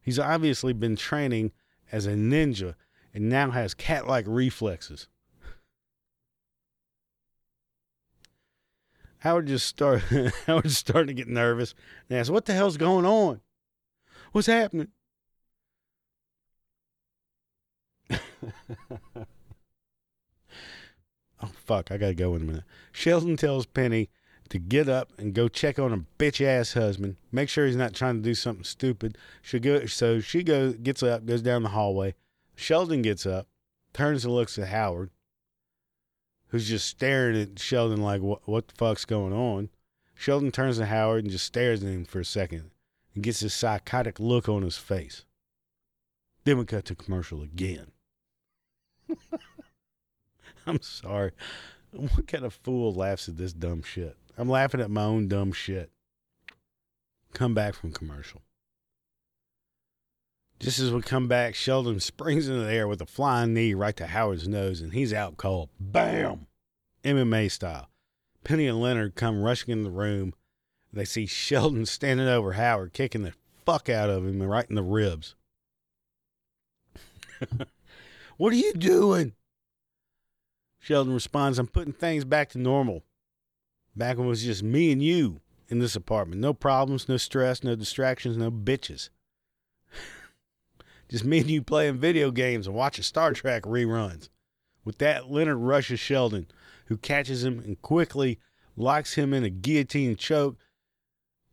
He's 0.00 0.18
obviously 0.18 0.72
been 0.72 0.96
training 0.96 1.52
as 1.90 2.06
a 2.06 2.12
ninja 2.12 2.74
and 3.14 3.28
now 3.28 3.50
has 3.50 3.74
cat 3.74 4.06
like 4.06 4.24
reflexes. 4.28 5.08
Howard 9.22 9.46
just 9.46 9.66
start 9.66 10.02
Howard's 10.48 10.76
starting 10.76 11.06
to 11.06 11.14
get 11.14 11.28
nervous 11.28 11.76
and 12.08 12.18
asks, 12.18 12.28
What 12.28 12.44
the 12.44 12.54
hell's 12.54 12.76
going 12.76 13.06
on? 13.06 13.40
What's 14.32 14.48
happening? 14.48 14.88
oh 18.10 18.16
fuck, 21.54 21.92
I 21.92 21.98
gotta 21.98 22.14
go 22.14 22.34
in 22.34 22.42
a 22.42 22.44
minute. 22.44 22.64
Sheldon 22.90 23.36
tells 23.36 23.64
Penny 23.64 24.10
to 24.48 24.58
get 24.58 24.88
up 24.88 25.12
and 25.16 25.32
go 25.32 25.46
check 25.46 25.78
on 25.78 25.92
her 25.92 26.04
bitch 26.18 26.44
ass 26.44 26.72
husband. 26.72 27.14
Make 27.30 27.48
sure 27.48 27.66
he's 27.66 27.76
not 27.76 27.94
trying 27.94 28.16
to 28.16 28.22
do 28.22 28.34
something 28.34 28.64
stupid. 28.64 29.16
She 29.40 29.60
go 29.60 29.86
so 29.86 30.18
she 30.18 30.42
goes 30.42 30.74
gets 30.78 31.00
up, 31.04 31.26
goes 31.26 31.42
down 31.42 31.62
the 31.62 31.68
hallway. 31.68 32.16
Sheldon 32.56 33.02
gets 33.02 33.24
up, 33.24 33.46
turns 33.92 34.24
and 34.24 34.34
looks 34.34 34.58
at 34.58 34.66
Howard, 34.66 35.10
who's 36.52 36.68
just 36.68 36.86
staring 36.86 37.40
at 37.40 37.58
Sheldon 37.58 38.02
like 38.02 38.20
what 38.20 38.46
what 38.46 38.68
the 38.68 38.74
fuck's 38.74 39.06
going 39.06 39.32
on. 39.32 39.70
Sheldon 40.14 40.52
turns 40.52 40.76
to 40.76 40.86
Howard 40.86 41.24
and 41.24 41.32
just 41.32 41.46
stares 41.46 41.82
at 41.82 41.88
him 41.88 42.04
for 42.04 42.20
a 42.20 42.24
second 42.24 42.70
and 43.14 43.24
gets 43.24 43.40
this 43.40 43.54
psychotic 43.54 44.20
look 44.20 44.48
on 44.48 44.62
his 44.62 44.76
face. 44.76 45.24
Then 46.44 46.58
we 46.58 46.66
cut 46.66 46.84
to 46.84 46.94
commercial 46.94 47.42
again. 47.42 47.90
I'm 50.66 50.82
sorry. 50.82 51.32
What 51.90 52.26
kind 52.26 52.44
of 52.44 52.54
fool 52.54 52.92
laughs 52.92 53.28
at 53.28 53.38
this 53.38 53.52
dumb 53.52 53.82
shit? 53.82 54.16
I'm 54.36 54.48
laughing 54.48 54.80
at 54.80 54.90
my 54.90 55.04
own 55.04 55.28
dumb 55.28 55.52
shit. 55.52 55.90
Come 57.32 57.54
back 57.54 57.74
from 57.74 57.92
commercial. 57.92 58.42
Just 60.62 60.78
as 60.78 60.92
we 60.92 61.02
come 61.02 61.26
back, 61.26 61.56
Sheldon 61.56 61.98
springs 61.98 62.46
into 62.46 62.62
the 62.62 62.72
air 62.72 62.86
with 62.86 63.02
a 63.02 63.06
flying 63.06 63.52
knee 63.52 63.74
right 63.74 63.96
to 63.96 64.06
Howard's 64.06 64.46
nose, 64.46 64.80
and 64.80 64.92
he's 64.92 65.12
out 65.12 65.36
cold. 65.36 65.70
Bam! 65.80 66.46
MMA 67.02 67.50
style. 67.50 67.90
Penny 68.44 68.68
and 68.68 68.80
Leonard 68.80 69.16
come 69.16 69.42
rushing 69.42 69.72
in 69.72 69.82
the 69.82 69.90
room. 69.90 70.34
They 70.92 71.04
see 71.04 71.26
Sheldon 71.26 71.84
standing 71.86 72.28
over 72.28 72.52
Howard, 72.52 72.92
kicking 72.92 73.24
the 73.24 73.32
fuck 73.66 73.88
out 73.88 74.08
of 74.08 74.24
him 74.24 74.40
and 74.40 74.48
right 74.48 74.68
in 74.68 74.76
the 74.76 74.84
ribs. 74.84 75.34
what 78.36 78.52
are 78.52 78.56
you 78.56 78.72
doing? 78.74 79.32
Sheldon 80.78 81.12
responds, 81.12 81.58
I'm 81.58 81.66
putting 81.66 81.92
things 81.92 82.24
back 82.24 82.50
to 82.50 82.58
normal. 82.58 83.02
Back 83.96 84.16
when 84.16 84.26
it 84.26 84.30
was 84.30 84.44
just 84.44 84.62
me 84.62 84.92
and 84.92 85.02
you 85.02 85.40
in 85.68 85.80
this 85.80 85.96
apartment. 85.96 86.40
No 86.40 86.54
problems, 86.54 87.08
no 87.08 87.16
stress, 87.16 87.64
no 87.64 87.74
distractions, 87.74 88.36
no 88.36 88.52
bitches. 88.52 89.08
Just 91.12 91.26
me 91.26 91.40
and 91.40 91.50
you 91.50 91.60
playing 91.60 91.98
video 91.98 92.30
games 92.30 92.66
and 92.66 92.74
watching 92.74 93.04
Star 93.04 93.34
Trek 93.34 93.64
reruns. 93.64 94.30
With 94.82 94.96
that, 94.98 95.30
Leonard 95.30 95.58
rushes 95.58 96.00
Sheldon, 96.00 96.46
who 96.86 96.96
catches 96.96 97.44
him 97.44 97.58
and 97.58 97.80
quickly 97.82 98.38
locks 98.78 99.12
him 99.12 99.34
in 99.34 99.44
a 99.44 99.50
guillotine 99.50 100.16
choke 100.16 100.56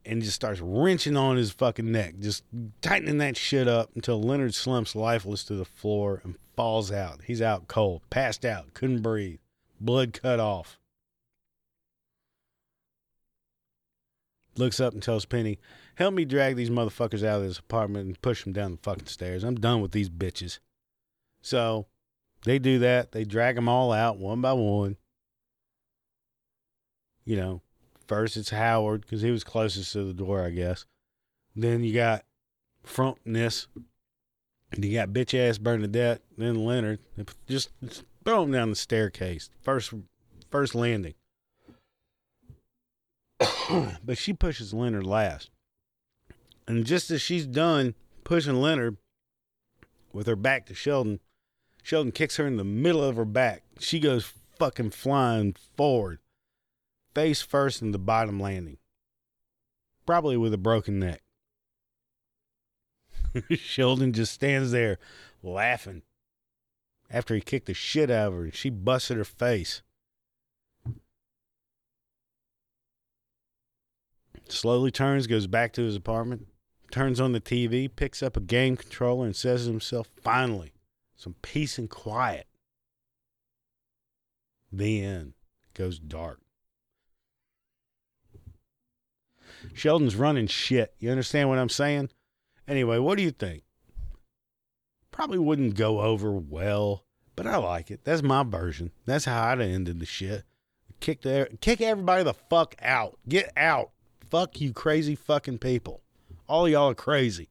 and 0.06 0.22
just 0.22 0.36
starts 0.36 0.62
wrenching 0.62 1.17
on 1.17 1.36
his 1.36 1.52
fucking 1.52 1.91
neck, 1.91 2.15
just 2.19 2.45
tightening 2.82 3.17
that 3.17 3.36
shit 3.36 3.67
up 3.67 3.89
until 3.95 4.22
Leonard 4.24 4.56
slumps 4.56 4.95
lifeless 4.95 5.43
to 5.43 5.56
the 5.56 5.65
floor 5.65 6.22
and 6.24 6.36
falls 6.56 6.89
out. 6.89 7.19
He's 7.26 7.41
out 7.41 7.67
cold, 7.67 8.02
passed 8.10 8.45
out, 8.45 8.74
couldn't 8.74 9.02
breathe, 9.02 9.39
blood 9.82 10.13
cut 10.13 10.39
off. 10.39 10.80
looks 14.60 14.80
up 14.80 14.93
and 14.93 15.02
tells 15.02 15.26
Penny, 15.26 15.58
Help 15.99 16.13
me 16.13 16.23
drag 16.23 16.55
these 16.55 16.69
motherfuckers 16.69 17.25
out 17.25 17.41
of 17.41 17.43
this 17.43 17.59
apartment 17.59 18.07
and 18.07 18.21
push 18.21 18.45
them 18.45 18.53
down 18.53 18.71
the 18.71 18.77
fucking 18.77 19.07
stairs. 19.07 19.43
I'm 19.43 19.55
done 19.55 19.81
with 19.81 19.91
these 19.91 20.09
bitches. 20.09 20.59
So 21.41 21.88
they 22.45 22.57
do 22.57 22.79
that. 22.79 23.12
They 23.12 23.25
drag 23.25 23.55
them 23.55 23.67
all 23.67 23.91
out 23.91 24.17
one 24.17 24.39
by 24.39 24.53
one. 24.53 24.95
You 27.25 27.35
know, 27.35 27.62
first 28.07 28.38
it's 28.38 28.51
Howard 28.51 29.01
because 29.01 29.21
he 29.21 29.29
was 29.29 29.43
closest 29.43 29.91
to 29.91 30.05
the 30.05 30.13
door, 30.13 30.41
I 30.41 30.51
guess. 30.51 30.85
Then 31.53 31.83
you 31.83 31.93
got 31.93 32.23
Frumpness. 32.88 33.67
And 34.71 34.85
you 34.85 34.93
got 34.93 35.09
bitch 35.09 35.38
ass 35.38 35.57
Bernadette. 35.57 36.21
Then 36.38 36.63
Leonard. 36.63 36.99
Just 37.45 37.71
throw 38.23 38.43
them 38.43 38.53
down 38.53 38.69
the 38.69 38.77
staircase. 38.77 39.49
First, 39.62 39.93
first 40.49 40.75
landing. 40.75 41.15
but 44.05 44.17
she 44.17 44.31
pushes 44.31 44.73
Leonard 44.73 45.05
last. 45.05 45.49
And 46.69 46.86
just 46.86 47.10
as 47.10 47.19
she's 47.19 47.47
done 47.47 47.95
pushing 48.23 48.62
Leonard 48.62 48.97
with 50.13 50.27
her 50.27 50.36
back 50.36 50.67
to 50.67 50.75
Sheldon, 50.75 51.19
Sheldon 51.82 52.12
kicks 52.12 52.38
her 52.38 52.45
in 52.45 52.58
the 52.58 52.63
middle 52.63 53.03
of 53.03 53.15
her 53.15 53.25
back. 53.25 53.63
She 53.79 53.99
goes 53.99 54.32
fucking 54.60 54.91
flying 54.91 55.55
forward, 55.75 56.19
face 57.15 57.41
first 57.41 57.82
in 57.82 57.89
the 57.89 57.97
bottom 57.97 58.39
landing, 58.39 58.77
probably 60.05 60.38
with 60.38 60.53
a 60.53 60.60
broken 60.60 60.99
neck. 60.99 61.23
Sheldon 63.49 64.13
just 64.13 64.34
stands 64.34 64.69
there 64.69 64.99
laughing 65.41 66.03
after 67.10 67.34
he 67.34 67.41
kicked 67.41 67.65
the 67.65 67.73
shit 67.73 68.12
out 68.12 68.27
of 68.27 68.34
her 68.36 68.43
and 68.43 68.55
she 68.55 68.69
busted 68.69 69.17
her 69.17 69.23
face. 69.23 69.82
Slowly 74.49 74.91
turns, 74.91 75.25
goes 75.25 75.47
back 75.47 75.73
to 75.73 75.82
his 75.82 75.95
apartment, 75.95 76.45
turns 76.91 77.19
on 77.19 77.32
the 77.32 77.41
TV, 77.41 77.89
picks 77.93 78.23
up 78.23 78.38
a 78.38 78.41
game 78.41 78.78
controller, 78.78 79.25
and 79.25 79.36
says 79.36 79.63
to 79.63 79.71
himself, 79.71 80.08
finally, 80.21 80.73
some 81.15 81.36
peace 81.41 81.78
and 81.78 81.89
quiet. 81.89 82.47
Then 84.71 85.34
goes 85.73 85.99
dark. 85.99 86.39
Sheldon's 89.73 90.15
running 90.15 90.47
shit. 90.47 90.93
You 90.99 91.12
understand 91.12 91.49
what 91.49 91.58
I'm 91.58 91.69
saying? 91.69 92.10
Anyway, 92.67 92.97
what 92.99 93.17
do 93.17 93.23
you 93.23 93.32
think? 93.32 93.63
Probably 95.12 95.39
wouldn't 95.39 95.75
go 95.75 96.02
over 96.02 96.32
well, 96.32 97.04
but 97.36 97.45
I 97.45 97.58
like 97.58 97.91
it. 97.91 98.02
That's 98.04 98.21
my 98.21 98.43
version. 98.43 98.91
That's 99.06 99.25
how 99.25 99.43
I'd 99.43 99.60
have 99.60 99.69
ended 99.69 99.99
the 99.99 100.06
shit. 100.06 100.43
Kick 100.99 101.21
the 101.21 101.49
kick 101.62 101.82
everybody 101.82 102.23
the 102.23 102.34
fuck 102.34 102.75
out. 102.82 103.17
Get 103.28 103.52
out. 103.58 103.91
Fuck 104.30 104.62
you, 104.62 104.73
crazy 104.73 105.15
fucking 105.15 105.60
people. 105.60 106.02
All 106.49 106.67
y'all 106.67 106.89
are 106.89 106.95
crazy. 106.95 107.49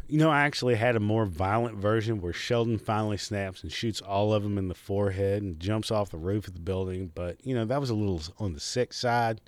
You 0.08 0.18
know, 0.18 0.30
I 0.30 0.42
actually 0.42 0.76
had 0.76 0.98
a 0.98 1.00
more 1.00 1.26
violent 1.26 1.78
version 1.78 2.20
where 2.20 2.34
Sheldon 2.34 2.78
finally 2.78 3.16
snaps 3.16 3.64
and 3.64 3.72
shoots 3.72 4.02
all 4.02 4.34
of 4.34 4.44
them 4.44 4.58
in 4.58 4.68
the 4.68 4.76
forehead 4.76 5.42
and 5.42 5.58
jumps 5.58 5.90
off 5.90 6.10
the 6.10 6.18
roof 6.18 6.50
of 6.50 6.54
the 6.54 6.60
building. 6.60 7.14
But, 7.16 7.38
you 7.46 7.56
know, 7.56 7.64
that 7.64 7.80
was 7.80 7.90
a 7.90 7.96
little 7.96 8.22
on 8.38 8.52
the 8.52 8.60
sick 8.60 8.92
side. 8.92 9.40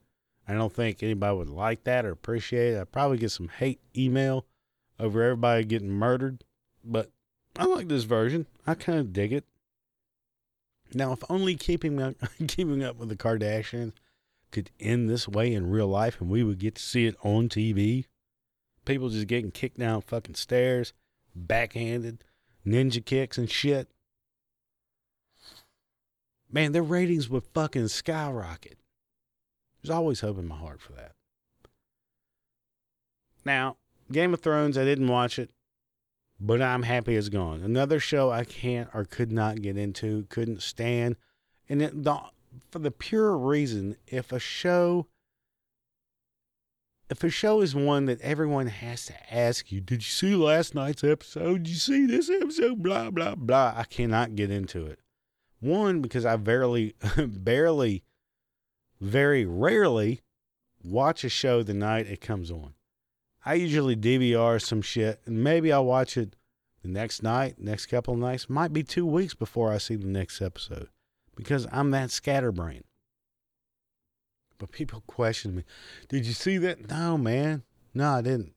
I 0.47 0.53
don't 0.53 0.71
think 0.71 1.03
anybody 1.03 1.35
would 1.35 1.49
like 1.49 1.83
that 1.83 2.05
or 2.05 2.11
appreciate 2.11 2.75
it. 2.75 2.79
I'd 2.79 2.93
probably 2.93 3.17
get 3.17 3.31
some 3.31 3.49
hate 3.49 3.81
email 3.93 4.45
over 4.97 5.21
everybody 5.21 5.65
getting 5.65 5.89
murdered. 5.89 6.45
But 6.81 7.11
I 7.57 7.65
like 7.65 7.89
this 7.89 8.05
version. 8.05 8.47
I 8.65 8.75
kind 8.75 8.99
of 8.99 9.11
dig 9.11 9.33
it. 9.33 9.43
Now, 10.95 11.13
if 11.13 11.19
only 11.29 11.55
keeping 11.55 12.01
up, 12.01 12.15
keeping 12.47 12.83
up 12.83 12.97
with 12.97 13.09
the 13.09 13.15
Kardashians 13.15 13.93
could 14.51 14.69
end 14.79 15.09
this 15.09 15.27
way 15.27 15.53
in 15.53 15.69
real 15.69 15.87
life 15.87 16.21
and 16.21 16.29
we 16.29 16.43
would 16.43 16.59
get 16.59 16.75
to 16.75 16.81
see 16.81 17.07
it 17.07 17.15
on 17.23 17.49
TV, 17.49 18.05
People 18.85 19.09
just 19.09 19.27
getting 19.27 19.51
kicked 19.51 19.79
down 19.79 20.01
fucking 20.01 20.35
stairs, 20.35 20.93
backhanded, 21.35 22.23
ninja 22.65 23.03
kicks 23.03 23.37
and 23.37 23.49
shit. 23.49 23.89
Man, 26.51 26.71
their 26.71 26.83
ratings 26.83 27.29
would 27.29 27.43
fucking 27.53 27.87
skyrocket. 27.87 28.77
There's 29.81 29.89
always 29.89 30.19
hope 30.19 30.37
in 30.37 30.47
my 30.47 30.57
heart 30.57 30.81
for 30.81 30.93
that. 30.93 31.13
Now, 33.45 33.77
Game 34.11 34.33
of 34.33 34.41
Thrones, 34.41 34.77
I 34.77 34.85
didn't 34.85 35.07
watch 35.07 35.39
it, 35.39 35.49
but 36.45 36.61
I'm 36.61 36.83
happy 36.83 37.15
it's 37.15 37.29
gone. 37.29 37.61
Another 37.61 38.01
show 38.01 38.29
I 38.29 38.43
can't 38.43 38.89
or 38.93 39.05
could 39.05 39.31
not 39.31 39.61
get 39.61 39.77
into, 39.77 40.25
couldn't 40.27 40.61
stand. 40.61 41.15
And 41.69 41.81
it, 41.81 42.03
the, 42.03 42.19
for 42.69 42.79
the 42.79 42.91
pure 42.91 43.37
reason, 43.37 43.95
if 44.07 44.33
a 44.33 44.39
show 44.39 45.07
if 47.09 47.23
a 47.23 47.29
show 47.29 47.61
is 47.61 47.75
one 47.75 48.05
that 48.05 48.19
everyone 48.21 48.67
has 48.67 49.05
to 49.05 49.33
ask 49.33 49.71
you, 49.71 49.79
did 49.79 49.97
you 49.97 50.09
see 50.09 50.35
last 50.35 50.73
night's 50.73 51.03
episode? 51.03 51.63
Did 51.63 51.69
you 51.69 51.75
see 51.75 52.05
this 52.05 52.29
episode? 52.29 52.81
Blah, 52.81 53.11
blah, 53.11 53.35
blah. 53.35 53.73
I 53.77 53.83
cannot 53.83 54.35
get 54.35 54.49
into 54.49 54.85
it. 54.87 54.99
One, 55.59 56.01
because 56.01 56.25
I 56.25 56.37
barely, 56.37 56.95
barely, 57.17 58.03
very 58.99 59.45
rarely 59.45 60.21
watch 60.83 61.23
a 61.23 61.29
show 61.29 61.61
the 61.63 61.73
night 61.73 62.07
it 62.07 62.19
comes 62.19 62.51
on. 62.51 62.73
I 63.45 63.55
usually 63.55 63.95
DVR 63.95 64.61
some 64.61 64.81
shit 64.81 65.21
and 65.25 65.43
maybe 65.43 65.71
I'll 65.71 65.85
watch 65.85 66.17
it 66.17 66.35
the 66.81 66.89
next 66.89 67.23
night, 67.23 67.55
next 67.59 67.87
couple 67.87 68.13
of 68.13 68.19
nights. 68.19 68.49
Might 68.49 68.73
be 68.73 68.83
two 68.83 69.05
weeks 69.05 69.33
before 69.33 69.71
I 69.71 69.77
see 69.77 69.95
the 69.95 70.07
next 70.07 70.41
episode 70.41 70.89
because 71.35 71.67
I'm 71.71 71.91
that 71.91 72.11
scatterbrain. 72.11 72.83
But 74.57 74.71
people 74.71 75.03
question 75.07 75.55
me, 75.55 75.63
did 76.07 76.25
you 76.25 76.33
see 76.33 76.57
that? 76.59 76.89
No, 76.89 77.17
man. 77.17 77.63
No, 77.93 78.11
I 78.11 78.21
didn't. 78.21 78.53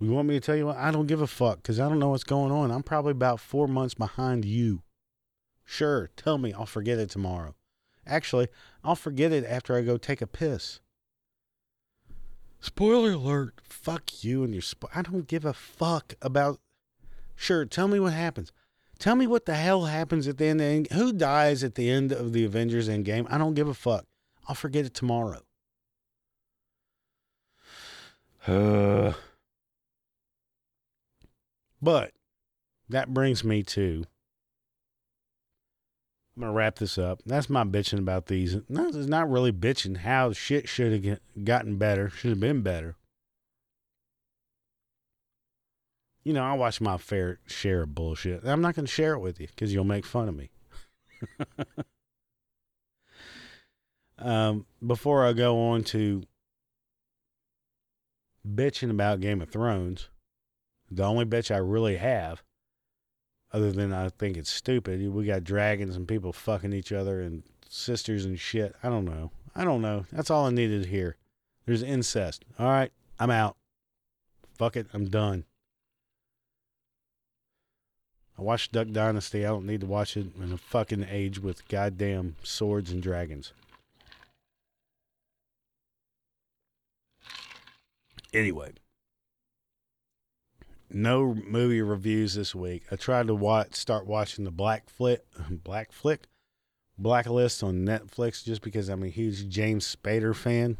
You 0.00 0.10
want 0.10 0.28
me 0.28 0.34
to 0.34 0.40
tell 0.40 0.56
you 0.56 0.66
what? 0.66 0.76
I 0.76 0.90
don't 0.90 1.06
give 1.06 1.22
a 1.22 1.26
fuck 1.26 1.62
because 1.62 1.78
I 1.78 1.88
don't 1.88 2.00
know 2.00 2.08
what's 2.08 2.24
going 2.24 2.50
on. 2.50 2.70
I'm 2.70 2.82
probably 2.82 3.12
about 3.12 3.40
four 3.40 3.68
months 3.68 3.94
behind 3.94 4.44
you. 4.44 4.82
Sure, 5.64 6.10
tell 6.16 6.38
me. 6.38 6.52
I'll 6.52 6.66
forget 6.66 6.98
it 6.98 7.08
tomorrow. 7.08 7.54
Actually, 8.04 8.48
I'll 8.82 8.96
forget 8.96 9.32
it 9.32 9.44
after 9.44 9.76
I 9.76 9.82
go 9.82 9.96
take 9.96 10.20
a 10.20 10.26
piss. 10.26 10.80
Spoiler 12.62 13.10
alert. 13.10 13.54
Fuck 13.64 14.22
you 14.22 14.44
and 14.44 14.54
your 14.54 14.62
spo- 14.62 14.88
I 14.94 15.02
don't 15.02 15.26
give 15.26 15.44
a 15.44 15.52
fuck 15.52 16.14
about. 16.22 16.60
Sure, 17.34 17.64
tell 17.64 17.88
me 17.88 17.98
what 17.98 18.12
happens. 18.12 18.52
Tell 19.00 19.16
me 19.16 19.26
what 19.26 19.46
the 19.46 19.56
hell 19.56 19.86
happens 19.86 20.28
at 20.28 20.38
the 20.38 20.46
end. 20.46 20.86
Of 20.86 20.96
Who 20.96 21.12
dies 21.12 21.64
at 21.64 21.74
the 21.74 21.90
end 21.90 22.12
of 22.12 22.32
the 22.32 22.44
Avengers 22.44 22.88
Endgame? 22.88 23.26
I 23.28 23.36
don't 23.36 23.54
give 23.54 23.66
a 23.66 23.74
fuck. 23.74 24.06
I'll 24.46 24.54
forget 24.54 24.86
it 24.86 24.94
tomorrow. 24.94 25.40
Uh, 28.46 29.14
but 31.82 32.12
that 32.88 33.12
brings 33.12 33.42
me 33.42 33.64
to 33.64 34.04
I'm 36.36 36.42
gonna 36.42 36.52
wrap 36.52 36.76
this 36.76 36.96
up. 36.96 37.20
That's 37.26 37.50
my 37.50 37.64
bitching 37.64 37.98
about 37.98 38.26
these. 38.26 38.56
No, 38.68 38.88
it's 38.88 38.96
not 38.96 39.30
really 39.30 39.52
bitching. 39.52 39.98
How 39.98 40.32
shit 40.32 40.68
should 40.68 41.04
have 41.04 41.18
gotten 41.44 41.76
better. 41.76 42.08
Should 42.08 42.30
have 42.30 42.40
been 42.40 42.62
better. 42.62 42.96
You 46.24 46.32
know, 46.32 46.44
I 46.44 46.54
watch 46.54 46.80
my 46.80 46.96
fair 46.96 47.40
share 47.46 47.82
of 47.82 47.94
bullshit. 47.94 48.44
I'm 48.44 48.62
not 48.62 48.74
gonna 48.74 48.88
share 48.88 49.14
it 49.14 49.20
with 49.20 49.40
you 49.40 49.48
because 49.48 49.74
you'll 49.74 49.84
make 49.84 50.06
fun 50.06 50.28
of 50.28 50.36
me. 50.36 50.50
Um, 54.22 54.66
before 54.84 55.26
I 55.26 55.32
go 55.32 55.58
on 55.70 55.82
to 55.84 56.22
bitching 58.48 58.90
about 58.90 59.20
Game 59.20 59.42
of 59.42 59.50
Thrones, 59.50 60.08
the 60.90 61.02
only 61.02 61.24
bitch 61.24 61.52
I 61.52 61.58
really 61.58 61.96
have, 61.96 62.42
other 63.52 63.70
than 63.72 63.92
I 63.92 64.08
think 64.08 64.36
it's 64.36 64.50
stupid, 64.50 65.12
we 65.12 65.26
got 65.26 65.44
dragons 65.44 65.96
and 65.96 66.08
people 66.08 66.32
fucking 66.32 66.72
each 66.72 66.92
other 66.92 67.20
and 67.20 67.42
sisters 67.68 68.24
and 68.24 68.38
shit. 68.38 68.74
I 68.82 68.88
don't 68.88 69.04
know. 69.04 69.30
I 69.54 69.64
don't 69.64 69.82
know. 69.82 70.06
That's 70.12 70.30
all 70.30 70.46
I 70.46 70.50
needed 70.50 70.86
hear. 70.86 71.16
There's 71.66 71.82
incest. 71.82 72.44
All 72.58 72.66
right, 72.66 72.92
I'm 73.18 73.30
out. 73.30 73.56
Fuck 74.56 74.76
it, 74.76 74.86
I'm 74.92 75.06
done. 75.06 75.44
I 78.38 78.42
watched 78.42 78.72
Duck 78.72 78.88
Dynasty. 78.90 79.44
I 79.44 79.50
don't 79.50 79.66
need 79.66 79.82
to 79.82 79.86
watch 79.86 80.16
it 80.16 80.26
in 80.42 80.52
a 80.52 80.56
fucking 80.56 81.06
age 81.08 81.38
with 81.38 81.68
goddamn 81.68 82.36
swords 82.42 82.90
and 82.90 83.02
dragons. 83.02 83.52
Anyway, 88.32 88.72
no 90.94 91.34
movie 91.34 91.82
reviews 91.82 92.34
this 92.34 92.54
week. 92.54 92.84
I 92.90 92.96
tried 92.96 93.26
to 93.28 93.34
watch, 93.34 93.74
start 93.74 94.06
watching 94.06 94.44
the 94.44 94.50
Black 94.50 94.88
Flick, 94.88 95.24
Black 95.50 95.92
Flick, 95.92 96.26
Blacklist 96.98 97.62
on 97.62 97.84
Netflix 97.86 98.44
just 98.44 98.62
because 98.62 98.88
I'm 98.88 99.02
a 99.02 99.08
huge 99.08 99.48
James 99.48 99.96
Spader 99.96 100.34
fan. 100.34 100.78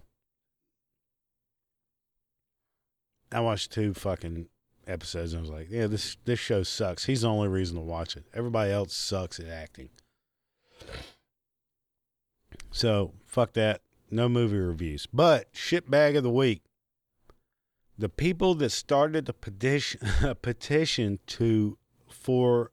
I 3.30 3.40
watched 3.40 3.72
two 3.72 3.94
fucking 3.94 4.48
episodes 4.86 5.32
and 5.32 5.40
I 5.40 5.42
was 5.42 5.50
like, 5.50 5.70
yeah, 5.70 5.86
this 5.86 6.16
this 6.24 6.38
show 6.38 6.62
sucks. 6.62 7.06
He's 7.06 7.22
the 7.22 7.28
only 7.28 7.48
reason 7.48 7.76
to 7.76 7.82
watch 7.82 8.16
it. 8.16 8.24
Everybody 8.34 8.70
else 8.70 8.94
sucks 8.94 9.40
at 9.40 9.48
acting. 9.48 9.88
So 12.70 13.12
fuck 13.26 13.54
that. 13.54 13.80
No 14.10 14.28
movie 14.28 14.58
reviews. 14.58 15.06
But 15.06 15.48
shit 15.52 15.90
bag 15.90 16.16
of 16.16 16.22
the 16.22 16.30
week 16.30 16.62
the 18.02 18.08
people 18.08 18.56
that 18.56 18.70
started 18.70 19.26
the 19.26 19.32
petition, 19.32 20.00
petition 20.42 21.20
to 21.24 21.78
for 22.08 22.72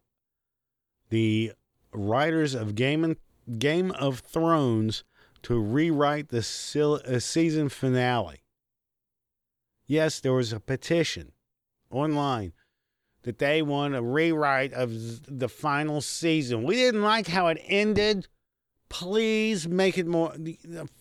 the 1.11 1.51
writers 1.93 2.55
of 2.55 2.73
Game 2.73 3.03
and 3.03 3.15
Game 3.59 3.91
of 3.91 4.21
Thrones 4.21 5.03
to 5.43 5.59
rewrite 5.59 6.29
the 6.29 6.39
uh, 6.39 7.19
season 7.19 7.69
finale. 7.69 8.41
Yes, 9.85 10.19
there 10.19 10.33
was 10.33 10.51
a 10.51 10.59
petition 10.59 11.33
online 11.91 12.53
that 13.21 13.37
they 13.37 13.61
want 13.61 13.93
a 13.93 14.01
rewrite 14.01 14.73
of 14.73 14.89
the 15.27 15.47
final 15.47 16.01
season. 16.01 16.63
We 16.63 16.73
didn't 16.73 17.03
like 17.03 17.27
how 17.27 17.49
it 17.49 17.61
ended. 17.67 18.27
Please 18.89 19.67
make 19.67 19.99
it 19.99 20.07
more. 20.07 20.33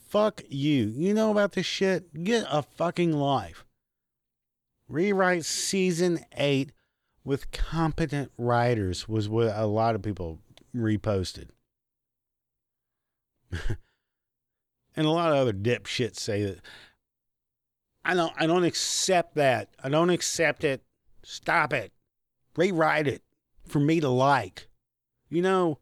Fuck 0.06 0.42
you. 0.50 0.92
You 0.94 1.14
know 1.14 1.30
about 1.30 1.52
this 1.52 1.64
shit? 1.64 2.24
Get 2.24 2.44
a 2.50 2.60
fucking 2.62 3.12
life. 3.12 3.64
Rewrite 4.88 5.44
season 5.44 6.24
eight 6.36 6.72
with 7.24 7.50
competent 7.50 8.32
writers 8.38 9.08
was 9.08 9.28
what 9.28 9.52
a 9.54 9.66
lot 9.66 9.94
of 9.94 10.02
people 10.02 10.38
reposted. 10.74 11.48
and 14.96 15.06
a 15.06 15.10
lot 15.10 15.30
of 15.30 15.36
other 15.36 15.52
dipshits 15.52 16.16
say 16.16 16.42
that 16.44 16.60
I 18.04 18.14
don't 18.14 18.32
I 18.38 18.46
don't 18.46 18.64
accept 18.64 19.34
that. 19.34 19.68
I 19.82 19.90
don't 19.90 20.10
accept 20.10 20.64
it. 20.64 20.82
Stop 21.22 21.74
it. 21.74 21.92
Rewrite 22.56 23.06
it 23.06 23.22
for 23.66 23.80
me 23.80 24.00
to 24.00 24.08
like. 24.08 24.68
You 25.28 25.42
know, 25.42 25.78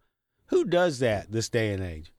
who 0.47 0.65
does 0.65 0.99
that 0.99 1.31
this 1.31 1.49
day 1.49 1.73
and 1.73 1.83
age? 1.83 2.13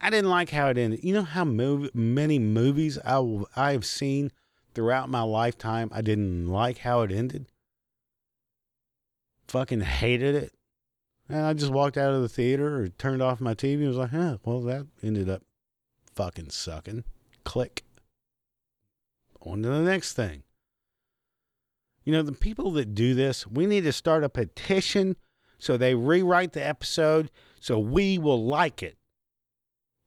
I 0.00 0.10
didn't 0.10 0.30
like 0.30 0.50
how 0.50 0.68
it 0.68 0.78
ended. 0.78 1.04
You 1.04 1.14
know 1.14 1.22
how 1.22 1.44
mov- 1.44 1.94
many 1.94 2.38
movies 2.40 2.98
I, 3.04 3.44
I 3.54 3.72
have 3.72 3.86
seen 3.86 4.32
throughout 4.74 5.08
my 5.08 5.22
lifetime, 5.22 5.90
I 5.92 6.02
didn't 6.02 6.48
like 6.48 6.78
how 6.78 7.02
it 7.02 7.12
ended. 7.12 7.46
Fucking 9.48 9.80
hated 9.80 10.34
it. 10.34 10.52
And 11.28 11.46
I 11.46 11.54
just 11.54 11.72
walked 11.72 11.96
out 11.96 12.12
of 12.12 12.22
the 12.22 12.28
theater 12.28 12.82
or 12.82 12.88
turned 12.88 13.22
off 13.22 13.40
my 13.40 13.54
TV 13.54 13.74
and 13.74 13.88
was 13.88 13.96
like, 13.96 14.10
huh, 14.10 14.38
well, 14.44 14.60
that 14.62 14.86
ended 15.02 15.28
up 15.28 15.42
fucking 16.14 16.50
sucking. 16.50 17.04
Click. 17.44 17.84
On 19.40 19.62
to 19.62 19.68
the 19.68 19.80
next 19.80 20.14
thing. 20.14 20.42
You 22.04 22.12
know, 22.12 22.22
the 22.22 22.32
people 22.32 22.70
that 22.72 22.94
do 22.94 23.14
this, 23.14 23.46
we 23.46 23.66
need 23.66 23.84
to 23.84 23.92
start 23.92 24.24
a 24.24 24.28
petition 24.28 25.16
so 25.58 25.76
they 25.76 25.94
rewrite 25.94 26.52
the 26.52 26.66
episode 26.66 27.30
so 27.60 27.78
we 27.78 28.18
will 28.18 28.44
like 28.44 28.82
it. 28.82 28.98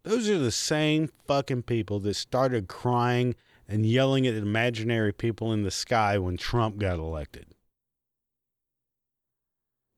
Those 0.03 0.29
are 0.29 0.37
the 0.37 0.51
same 0.51 1.09
fucking 1.27 1.63
people 1.63 1.99
that 2.01 2.13
started 2.13 2.67
crying 2.67 3.35
and 3.67 3.85
yelling 3.85 4.25
at 4.25 4.35
imaginary 4.35 5.13
people 5.13 5.51
in 5.51 5.63
the 5.63 5.71
sky 5.71 6.17
when 6.17 6.37
Trump 6.37 6.77
got 6.77 6.99
elected. 6.99 7.45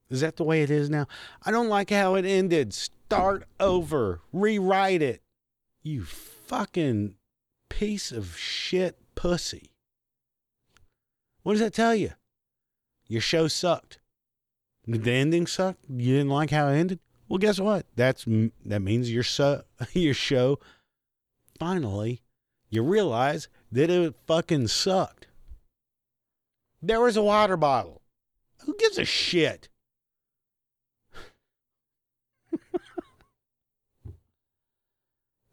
Is 0.10 0.22
that 0.22 0.38
the 0.38 0.44
way 0.44 0.64
it 0.64 0.72
is 0.72 0.90
now? 0.90 1.08
I 1.44 1.52
don't 1.52 1.70
like 1.70 1.92
how 1.92 2.16
it 2.16 2.26
ended. 2.26 2.74
Start 2.74 3.44
over. 3.60 4.22
Rewrite 4.34 5.04
it. 5.04 5.22
You 5.84 6.04
fucking 6.04 7.16
piece 7.70 8.12
of 8.12 8.36
shit 8.36 8.98
pussy. 9.14 9.72
What 11.44 11.54
does 11.54 11.62
that 11.62 11.74
tell 11.74 11.94
you? 11.94 12.12
Your 13.08 13.22
show 13.22 13.48
sucked. 13.48 14.00
Did 14.90 15.04
the 15.04 15.12
ending 15.12 15.46
suck? 15.46 15.78
You 15.88 16.16
didn't 16.16 16.30
like 16.30 16.50
how 16.50 16.70
it 16.70 16.78
ended? 16.78 17.00
Well, 17.28 17.38
guess 17.38 17.60
what? 17.60 17.86
That's 17.96 18.26
that 18.66 18.82
means 18.82 19.12
your 19.12 19.24
su- 19.24 19.62
your 19.94 20.16
show 20.16 20.60
finally 21.60 22.24
you 22.70 22.84
realize 22.84 23.50
that 23.72 23.90
it 23.90 24.16
fucking 24.26 24.68
sucked. 24.68 25.28
There 26.82 27.02
was 27.02 27.18
a 27.18 27.24
water 27.24 27.58
bottle. 27.58 28.02
Who 28.66 28.76
gives 28.78 28.98
a 28.98 29.06
shit? 29.06 29.70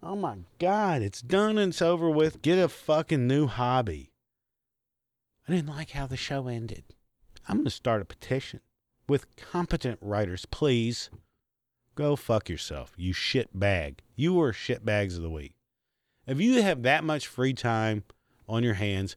oh 0.02 0.16
my 0.16 0.36
God, 0.58 1.02
it's 1.02 1.20
done 1.20 1.58
and 1.58 1.70
it's 1.70 1.82
over 1.82 2.08
with. 2.08 2.42
Get 2.42 2.58
a 2.58 2.68
fucking 2.68 3.26
new 3.26 3.46
hobby. 3.46 4.12
I 5.48 5.52
didn't 5.52 5.74
like 5.74 5.90
how 5.90 6.06
the 6.06 6.16
show 6.16 6.48
ended. 6.48 6.84
I'm 7.48 7.58
going 7.58 7.64
to 7.64 7.70
start 7.70 8.02
a 8.02 8.04
petition 8.04 8.60
with 9.08 9.34
competent 9.36 9.98
writers, 10.00 10.46
please. 10.46 11.10
Go 11.94 12.16
fuck 12.16 12.48
yourself, 12.48 12.92
you 12.96 13.12
shit 13.12 13.58
bag. 13.58 14.02
You 14.16 14.34
were 14.34 14.52
shit 14.52 14.84
bags 14.84 15.16
of 15.16 15.22
the 15.22 15.30
week. 15.30 15.55
If 16.26 16.40
you 16.40 16.62
have 16.62 16.82
that 16.82 17.04
much 17.04 17.26
free 17.26 17.52
time 17.54 18.04
on 18.48 18.62
your 18.62 18.74
hands 18.74 19.16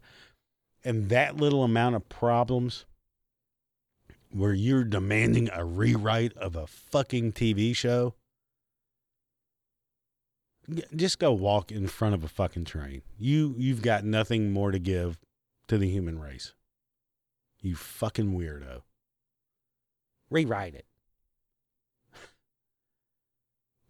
and 0.84 1.10
that 1.10 1.38
little 1.38 1.64
amount 1.64 1.96
of 1.96 2.08
problems 2.08 2.86
where 4.32 4.54
you're 4.54 4.84
demanding 4.84 5.50
a 5.52 5.66
rewrite 5.66 6.38
of 6.38 6.56
a 6.56 6.68
fucking 6.68 7.34
TV 7.34 7.76
show, 7.76 8.14
just 10.96 11.18
go 11.18 11.32
walk 11.32 11.72
in 11.72 11.88
front 11.88 12.14
of 12.14 12.24
a 12.24 12.28
fucking 12.28 12.66
train. 12.66 13.02
You 13.18 13.56
you've 13.58 13.82
got 13.82 14.04
nothing 14.04 14.52
more 14.52 14.72
to 14.72 14.78
give 14.78 15.18
to 15.68 15.80
the 15.80 15.90
human 15.90 16.20
race. 16.20 16.54
You 17.62 17.76
fucking 17.76 18.38
weirdo. 18.38 18.82
Rewrite 20.30 20.76
it. 20.76 20.86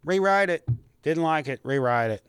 Rewrite 0.02 0.48
it. 0.48 0.66
Didn't 1.02 1.22
like 1.22 1.48
it. 1.48 1.60
Rewrite 1.62 2.10
it. 2.12 2.24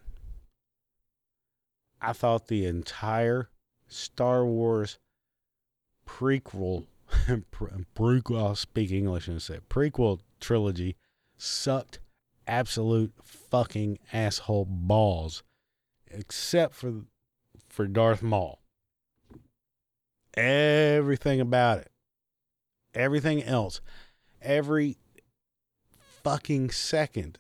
I 2.02 2.14
thought 2.14 2.48
the 2.48 2.66
entire 2.66 3.50
Star 3.88 4.46
Wars 4.46 4.98
prequel, 6.08 6.86
prequel, 7.96 8.38
I'll 8.38 8.56
speak 8.56 8.92
English 8.92 9.28
and 9.28 9.42
say 9.42 9.60
prequel 9.70 10.20
trilogy 10.40 10.96
sucked 11.38 12.00
absolute 12.48 13.14
fucking 13.24 14.00
asshole 14.12 14.66
balls, 14.66 15.44
except 16.08 16.74
for 16.74 17.06
for 17.70 17.88
Darth 17.88 18.24
Maul. 18.24 18.62
Everything 20.34 21.40
about 21.40 21.80
it, 21.80 21.92
everything 22.96 23.44
else, 23.44 23.80
every 24.42 24.98
fucking 26.24 26.72
second 26.72 27.38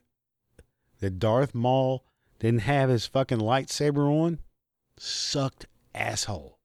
that 1.00 1.20
Darth 1.20 1.56
Maul 1.56 2.04
didn't 2.40 2.62
have 2.62 2.90
his 2.90 3.06
fucking 3.08 3.40
lightsaber 3.40 4.10
on 4.10 4.40
sucked 5.02 5.66
asshole. 5.96 6.60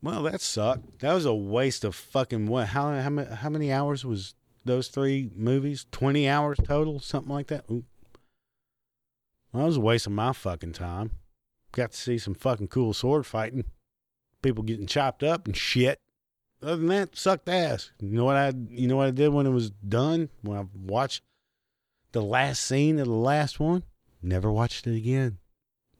Well, 0.00 0.22
that 0.24 0.40
sucked. 0.40 1.00
That 1.00 1.14
was 1.14 1.24
a 1.24 1.34
waste 1.34 1.84
of 1.84 1.94
fucking 1.94 2.46
what? 2.46 2.68
How 2.68 2.92
how 3.00 3.10
many, 3.10 3.34
how 3.34 3.50
many 3.50 3.72
hours 3.72 4.04
was 4.04 4.34
those 4.64 4.88
three 4.88 5.30
movies? 5.34 5.86
Twenty 5.90 6.28
hours 6.28 6.58
total, 6.62 7.00
something 7.00 7.32
like 7.32 7.48
that. 7.48 7.64
Ooh. 7.70 7.84
Well, 9.52 9.62
that 9.62 9.66
was 9.66 9.76
a 9.76 9.80
waste 9.80 10.06
of 10.06 10.12
my 10.12 10.32
fucking 10.32 10.72
time. 10.72 11.10
Got 11.72 11.92
to 11.92 11.98
see 11.98 12.18
some 12.18 12.34
fucking 12.34 12.68
cool 12.68 12.92
sword 12.94 13.26
fighting, 13.26 13.64
people 14.42 14.62
getting 14.62 14.86
chopped 14.86 15.22
up 15.22 15.46
and 15.46 15.56
shit. 15.56 15.98
Other 16.62 16.76
than 16.76 16.86
that, 16.88 17.16
sucked 17.16 17.48
ass. 17.48 17.90
You 18.00 18.16
know 18.16 18.24
what 18.24 18.36
I? 18.36 18.52
You 18.70 18.86
know 18.86 18.96
what 18.96 19.08
I 19.08 19.12
did 19.12 19.32
when 19.32 19.46
it 19.46 19.50
was 19.50 19.70
done? 19.70 20.30
When 20.42 20.58
I 20.58 20.66
watched 20.72 21.22
the 22.12 22.22
last 22.22 22.64
scene 22.64 22.98
of 22.98 23.06
the 23.06 23.12
last 23.12 23.58
one, 23.58 23.82
Never 24.22 24.52
watched 24.52 24.86
it 24.86 24.96
again. 24.96 25.38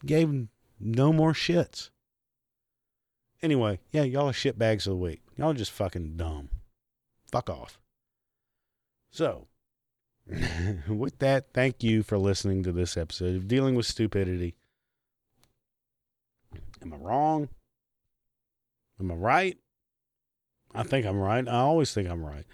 Gave 0.07 0.29
him 0.29 0.49
no 0.79 1.13
more 1.13 1.33
shits. 1.33 1.91
Anyway, 3.43 3.81
yeah, 3.91 4.05
y'all 4.05 4.29
are 4.29 4.33
shitbags 4.33 4.87
of 4.87 4.93
the 4.93 4.97
week. 4.97 5.23
Y'all 5.37 5.51
are 5.51 5.55
just 5.55 5.73
fucking 5.73 6.17
dumb. 6.17 6.49
Fuck 7.31 7.51
off. 7.51 7.81
So, 9.11 9.49
with 10.89 11.19
that, 11.19 11.47
thank 11.53 11.83
you 11.83 12.03
for 12.03 12.19
listening 12.19 12.63
to 12.63 12.73
this 12.73 12.97
episode 12.97 13.35
of 13.35 13.49
Dealing 13.49 13.75
with 13.75 13.87
Stupidity. 13.87 14.55
Am 16.81 16.93
I 16.93 16.97
wrong? 16.97 17.49
Am 19.01 19.11
I 19.11 19.15
right? 19.15 19.59
I 20.75 20.85
think 20.85 21.05
I'm 21.05 21.19
right. 21.19 21.47
I 21.47 21.59
always 21.59 21.93
think 21.93 22.09
I'm 22.09 22.25
right. 22.25 22.47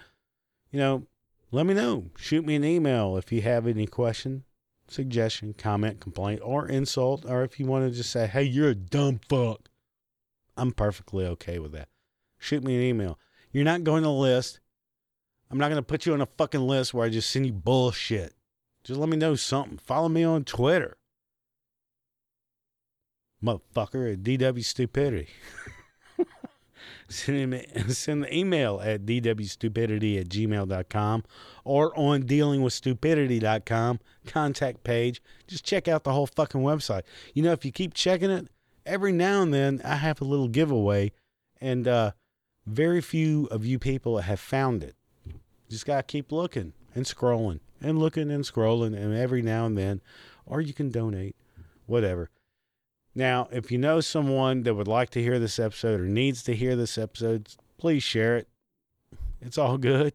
You 0.71 0.81
know, 0.81 1.07
let 1.51 1.67
me 1.67 1.75
know. 1.75 2.11
Shoot 2.17 2.45
me 2.45 2.57
an 2.57 2.65
email 2.65 3.17
if 3.17 3.31
you 3.31 3.43
have 3.43 3.67
any 3.67 3.87
question, 3.87 4.45
suggestion, 4.89 5.55
comment, 5.57 6.01
complaint, 6.01 6.41
or 6.43 6.69
insult, 6.69 7.25
or 7.25 7.43
if 7.45 7.59
you 7.61 7.67
want 7.67 7.85
to 7.85 7.97
just 7.97 8.11
say, 8.11 8.27
hey, 8.27 8.43
you're 8.43 8.71
a 8.71 8.75
dumb 8.75 9.21
fuck, 9.29 9.69
I'm 10.57 10.73
perfectly 10.73 11.25
okay 11.27 11.59
with 11.59 11.73
that. 11.73 11.89
Shoot 12.39 12.65
me 12.65 12.77
an 12.77 12.83
email. 12.83 13.19
You're 13.53 13.65
not 13.65 13.85
going 13.85 14.03
to 14.03 14.11
list. 14.11 14.61
I'm 15.51 15.59
not 15.59 15.69
going 15.69 15.77
to 15.77 15.87
put 15.87 16.05
you 16.05 16.13
on 16.13 16.21
a 16.21 16.27
fucking 16.27 16.61
list 16.61 16.93
where 16.93 17.07
I 17.07 17.09
just 17.09 17.31
send 17.31 17.47
you 17.47 17.53
bullshit. 17.53 18.35
Just 18.85 19.01
let 19.01 19.09
me 19.09 19.17
know 19.17 19.35
something. 19.35 19.79
Follow 19.79 20.09
me 20.09 20.25
on 20.25 20.45
Twitter. 20.45 20.97
Motherfucker 23.43 24.13
at 24.13 24.23
DW 24.23 24.65
Stupidity. 24.65 25.29
send, 27.09 27.51
me, 27.51 27.67
send 27.89 28.25
the 28.25 28.35
email 28.35 28.81
at 28.83 29.07
dwstupidity 29.07 30.21
at 30.21 30.29
gmail.com 30.29 31.25
or 31.65 31.99
on 31.99 32.23
dealingwithstupidity.com 32.25 34.01
contact 34.27 34.85
page. 34.85 35.23
Just 35.47 35.65
check 35.65 35.89
out 35.89 36.05
the 36.05 36.13
whole 36.13 36.27
fucking 36.27 36.61
website. 36.61 37.03
You 37.35 37.43
know, 37.43 37.53
if 37.53 37.65
you 37.65 37.73
keep 37.73 37.95
checking 37.95 38.31
it, 38.31 38.49
every 38.87 39.13
now 39.13 39.43
and 39.43 39.53
then 39.53 39.81
I 39.85 39.97
have 39.97 40.21
a 40.21 40.25
little 40.25 40.49
giveaway, 40.49 41.13
and 41.61 41.87
uh, 41.87 42.13
very 42.67 43.01
few 43.01 43.47
of 43.51 43.65
you 43.65 43.79
people 43.79 44.19
have 44.19 44.41
found 44.41 44.83
it. 44.83 44.95
Just 45.69 45.87
got 45.87 45.97
to 45.97 46.03
keep 46.03 46.33
looking 46.33 46.73
and 46.95 47.05
scrolling 47.05 47.61
and 47.81 47.99
looking 47.99 48.31
and 48.31 48.45
scrolling, 48.45 48.97
and 48.97 49.15
every 49.15 49.43
now 49.43 49.67
and 49.67 49.77
then, 49.77 50.01
or 50.47 50.61
you 50.61 50.73
can 50.73 50.91
donate, 50.91 51.37
whatever. 51.87 52.31
Now, 53.19 53.49
if 53.51 53.73
you 53.73 53.79
know 53.79 54.01
someone 54.01 54.63
that 54.63 54.77
would 54.77 54.87
like 54.87 55.11
to 55.11 55.21
hear 55.21 55.41
this 55.41 55.59
episode 55.59 56.01
or 56.01 56.05
needs 56.05 56.45
to 56.45 56.55
hear 56.55 56.77
this 56.77 56.97
episode, 56.97 57.49
please 57.77 58.05
share 58.05 58.37
it. 58.37 58.47
It's 59.41 59.59
all 59.59 59.77
good. 59.77 60.13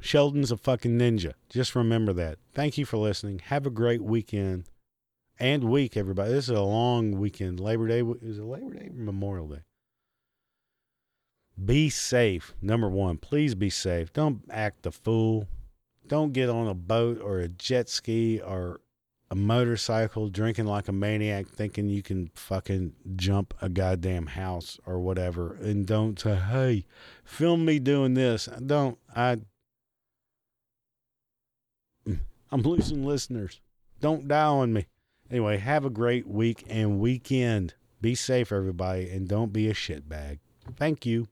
Sheldon's 0.00 0.50
a 0.50 0.56
fucking 0.56 0.98
ninja. 0.98 1.34
Just 1.50 1.74
remember 1.74 2.14
that. 2.14 2.38
Thank 2.54 2.78
you 2.78 2.86
for 2.86 2.96
listening. 2.96 3.40
Have 3.40 3.66
a 3.66 3.70
great 3.70 4.00
weekend 4.00 4.64
and 5.38 5.64
week, 5.64 5.94
everybody. 5.94 6.32
This 6.32 6.48
is 6.48 6.56
a 6.56 6.62
long 6.62 7.18
weekend. 7.18 7.60
Labor 7.60 7.86
Day 7.86 8.00
is 8.22 8.38
it 8.38 8.44
Labor 8.44 8.76
Day 8.76 8.86
or 8.86 9.04
Memorial 9.04 9.48
Day? 9.48 9.62
Be 11.62 11.90
safe. 11.90 12.54
Number 12.62 12.88
one, 12.88 13.18
please 13.18 13.54
be 13.54 13.68
safe. 13.68 14.10
Don't 14.14 14.40
act 14.48 14.84
the 14.84 14.90
fool. 14.90 15.48
Don't 16.06 16.32
get 16.32 16.48
on 16.48 16.66
a 16.66 16.72
boat 16.72 17.20
or 17.20 17.40
a 17.40 17.48
jet 17.48 17.90
ski 17.90 18.40
or 18.40 18.80
a 19.30 19.34
motorcycle 19.34 20.28
drinking 20.28 20.66
like 20.66 20.88
a 20.88 20.92
maniac 20.92 21.48
thinking 21.48 21.88
you 21.88 22.02
can 22.02 22.30
fucking 22.34 22.94
jump 23.16 23.52
a 23.60 23.68
goddamn 23.68 24.26
house 24.26 24.78
or 24.86 25.00
whatever. 25.00 25.54
And 25.60 25.86
don't 25.86 26.18
say 26.18 26.36
hey 26.36 26.84
film 27.24 27.64
me 27.64 27.78
doing 27.78 28.14
this. 28.14 28.48
Don't. 28.64 28.98
I 29.14 29.38
i'm 32.50 32.62
losing 32.62 33.04
listeners. 33.04 33.60
Don't 34.00 34.28
die 34.28 34.44
on 34.44 34.72
me. 34.72 34.86
Anyway 35.30 35.58
have 35.58 35.84
a 35.84 35.90
great 35.90 36.26
week 36.26 36.64
and 36.68 36.98
weekend. 37.00 37.74
Be 38.00 38.14
safe 38.14 38.52
everybody 38.52 39.10
and 39.10 39.28
don't 39.28 39.52
be 39.52 39.68
a 39.68 39.74
shitbag. 39.74 40.38
Thank 40.76 41.04
you 41.04 41.26